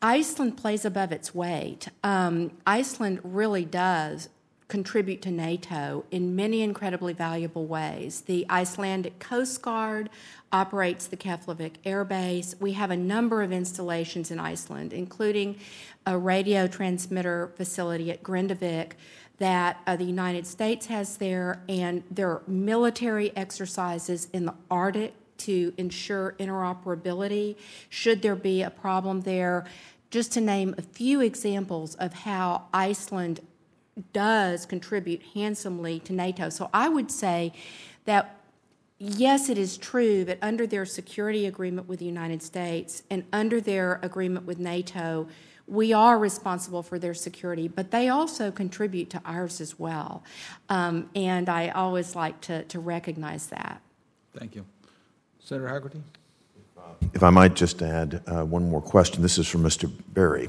[0.00, 1.88] Iceland plays above its weight.
[2.04, 4.28] Um, Iceland really does
[4.68, 8.20] contribute to NATO in many incredibly valuable ways.
[8.22, 10.10] The Icelandic Coast Guard
[10.52, 12.54] operates the Keflavik Air Base.
[12.60, 15.56] We have a number of installations in Iceland, including
[16.04, 18.92] a radio transmitter facility at Grindavik
[19.38, 25.14] that uh, the United States has there, and there are military exercises in the Arctic
[25.38, 27.56] to ensure interoperability
[27.88, 29.64] should there be a problem there.
[30.10, 33.40] Just to name a few examples of how Iceland
[34.12, 36.48] does contribute handsomely to NATO.
[36.48, 37.52] So I would say
[38.04, 38.38] that
[38.98, 43.60] yes, it is true that under their security agreement with the United States and under
[43.60, 45.28] their agreement with NATO,
[45.66, 50.24] we are responsible for their security, but they also contribute to ours as well.
[50.68, 53.82] Um, and I always like to, to recognize that.
[54.34, 54.64] Thank you.
[55.40, 56.00] Senator Hagerty?
[57.14, 59.22] If I might just add uh, one more question.
[59.22, 59.90] This is from Mr.
[60.08, 60.48] Berry.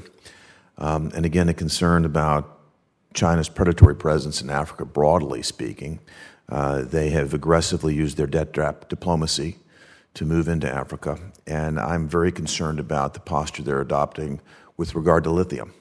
[0.78, 2.59] Um, and again, a concern about
[3.14, 6.00] China's predatory presence in Africa, broadly speaking.
[6.48, 9.58] Uh, they have aggressively used their debt trap diplomacy
[10.14, 14.40] to move into Africa, and I'm very concerned about the posture they're adopting
[14.76, 15.72] with regard to lithium.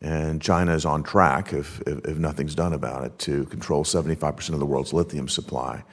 [0.00, 4.50] And China is on track, if, if, if nothing's done about it, to control 75%
[4.50, 5.84] of the world's lithium supply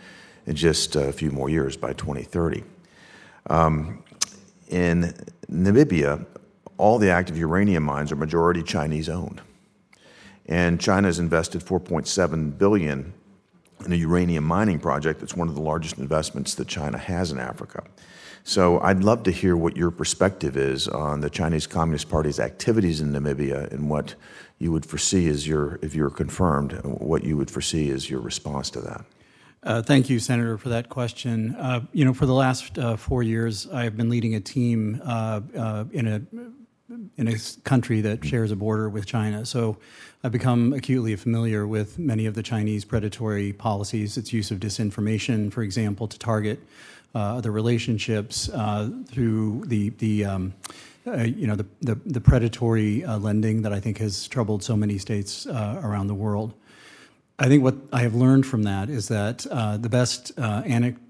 [0.45, 2.63] in just a few more years by 2030.
[3.49, 4.03] Um,
[4.69, 5.13] in
[5.51, 6.25] Namibia,
[6.77, 9.41] all the active uranium mines are majority Chinese owned.
[10.47, 13.13] And China has invested 4.7 billion
[13.85, 17.39] in a uranium mining project that's one of the largest investments that China has in
[17.39, 17.83] Africa.
[18.43, 22.99] So I'd love to hear what your perspective is on the Chinese Communist Party's activities
[22.99, 24.15] in Namibia and what
[24.59, 28.69] you would foresee as your, if you're confirmed, what you would foresee as your response
[28.71, 29.05] to that.
[29.63, 31.55] Uh, thank you, Senator, for that question.
[31.55, 35.39] Uh, you know, for the last uh, four years, I've been leading a team uh,
[35.57, 36.21] uh, in a
[37.17, 39.45] in a country that shares a border with China.
[39.45, 39.77] So
[40.23, 45.51] I've become acutely familiar with many of the Chinese predatory policies, its use of disinformation,
[45.51, 46.59] for example, to target
[47.15, 50.53] uh, other relationships uh, through the, the um,
[51.05, 54.77] uh, you know, the, the, the predatory uh, lending that I think has troubled so
[54.77, 56.53] many states uh, around the world.
[57.39, 60.61] I think what I have learned from that is that uh, the best uh,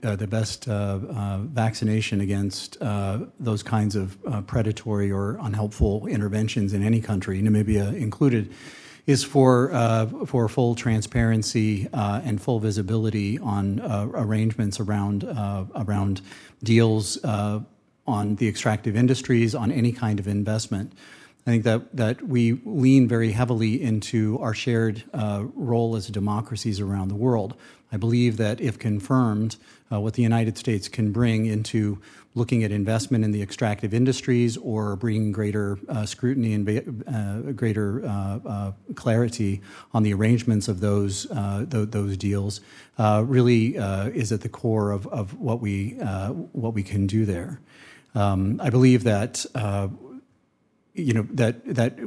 [0.04, 4.18] uh, the best uh, uh, vaccination against uh, those kinds of
[4.48, 8.54] predatory or unhelpful interventions in any country, Namibia included,
[9.06, 9.70] is for
[10.26, 13.82] for full transparency and full visibility on
[14.16, 15.26] arrangements around
[15.76, 16.22] around
[16.64, 20.94] deals on the extractive industries on any kind of investment.
[21.46, 26.80] I think that, that we lean very heavily into our shared uh, role as democracies
[26.80, 27.56] around the world.
[27.92, 29.58] I believe that if confirmed,
[29.92, 32.00] uh, what the United States can bring into
[32.34, 38.04] looking at investment in the extractive industries or bringing greater uh, scrutiny and uh, greater
[38.06, 39.62] uh, uh, clarity
[39.94, 42.62] on the arrangements of those th- those deals
[42.98, 45.92] really is at the core of, of what we
[46.54, 47.60] what we can do there.
[48.16, 49.46] Um, I believe that
[50.94, 51.98] you know that that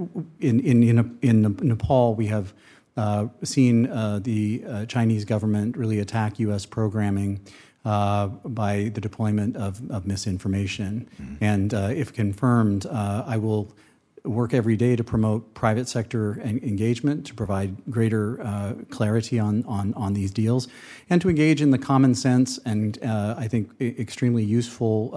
[0.41, 2.55] in in in, in Nepal we have
[2.97, 6.64] uh, seen uh, the uh, Chinese government really attack U.S.
[6.64, 7.41] programming
[7.84, 11.45] uh, by the deployment of, of misinformation, mm-hmm.
[11.45, 13.72] and uh, if confirmed, uh, I will
[14.24, 20.14] work every day to promote private sector engagement, to provide greater clarity on, on on
[20.14, 20.66] these deals,
[21.11, 25.12] and to engage in the common sense and I think extremely useful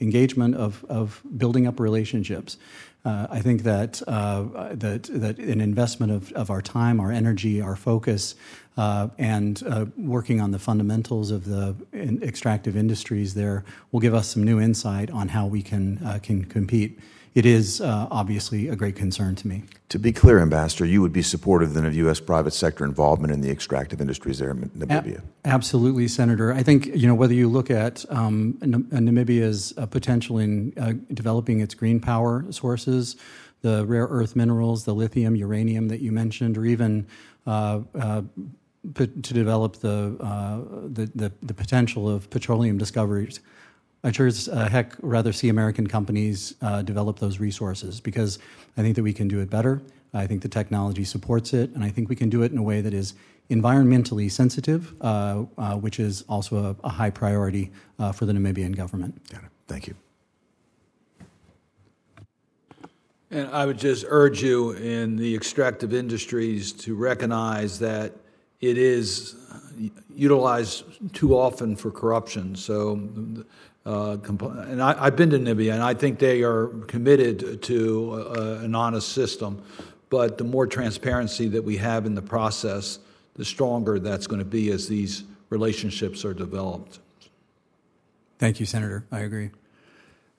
[0.00, 2.56] engagement of, of building up relationships.
[3.04, 7.60] Uh, I think that, uh, that, that an investment of, of our time, our energy,
[7.60, 8.34] our focus,
[8.76, 14.28] uh, and uh, working on the fundamentals of the extractive industries there will give us
[14.28, 16.98] some new insight on how we can, uh, can compete
[17.34, 19.64] it is uh, obviously a great concern to me.
[19.90, 22.20] To be clear, Ambassador, you would be supportive then of U.S.
[22.20, 25.22] private sector involvement in the extractive industries there in Namibia.
[25.44, 26.52] A- absolutely, Senator.
[26.52, 30.92] I think you know whether you look at um, N- Namibia's uh, potential in uh,
[31.14, 33.16] developing its green power sources,
[33.62, 37.06] the rare earth minerals, the lithium, uranium that you mentioned, or even
[37.46, 38.22] uh, uh,
[38.94, 40.58] to develop the, uh,
[40.88, 43.40] the, the, the potential of petroleum discoveries
[44.04, 48.38] I'd sure as uh, heck rather see American companies uh, develop those resources because
[48.76, 49.82] I think that we can do it better.
[50.14, 52.62] I think the technology supports it, and I think we can do it in a
[52.62, 53.14] way that is
[53.50, 58.76] environmentally sensitive, uh, uh which is also a, a high priority uh, for the Namibian
[58.76, 59.20] government.
[59.30, 59.50] Got it.
[59.66, 59.94] Thank you.
[63.30, 68.14] And I would just urge you in the extractive industries to recognize that
[68.60, 69.36] it is
[70.14, 72.56] utilized too often for corruption.
[72.56, 72.96] So
[73.88, 74.18] uh,
[74.68, 78.74] and I, have been to Namibia, and I think they are committed to uh, an
[78.74, 79.62] honest system.
[80.10, 82.98] But the more transparency that we have in the process,
[83.34, 86.98] the stronger that's going to be as these relationships are developed.
[88.38, 89.06] Thank you, Senator.
[89.10, 89.50] I agree.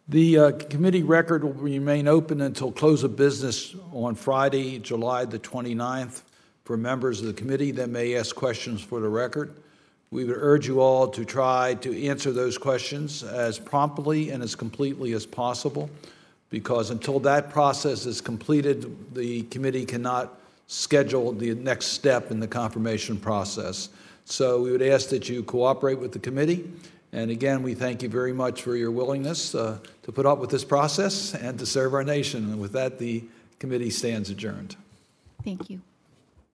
[0.07, 5.39] The uh, committee record will remain open until close of business on Friday, July the
[5.39, 6.21] 29th,
[6.65, 9.55] for members of the committee that may ask questions for the record.
[10.11, 14.55] We would urge you all to try to answer those questions as promptly and as
[14.55, 15.89] completely as possible,
[16.49, 22.47] because until that process is completed, the committee cannot schedule the next step in the
[22.47, 23.89] confirmation process.
[24.25, 26.69] So we would ask that you cooperate with the committee.
[27.11, 30.51] And again, we thank you very much for your willingness uh, to put up with
[30.51, 32.45] this process and to serve our nation.
[32.45, 33.23] And with that, the
[33.57, 34.75] committee stands adjourned.
[35.43, 35.81] Thank you.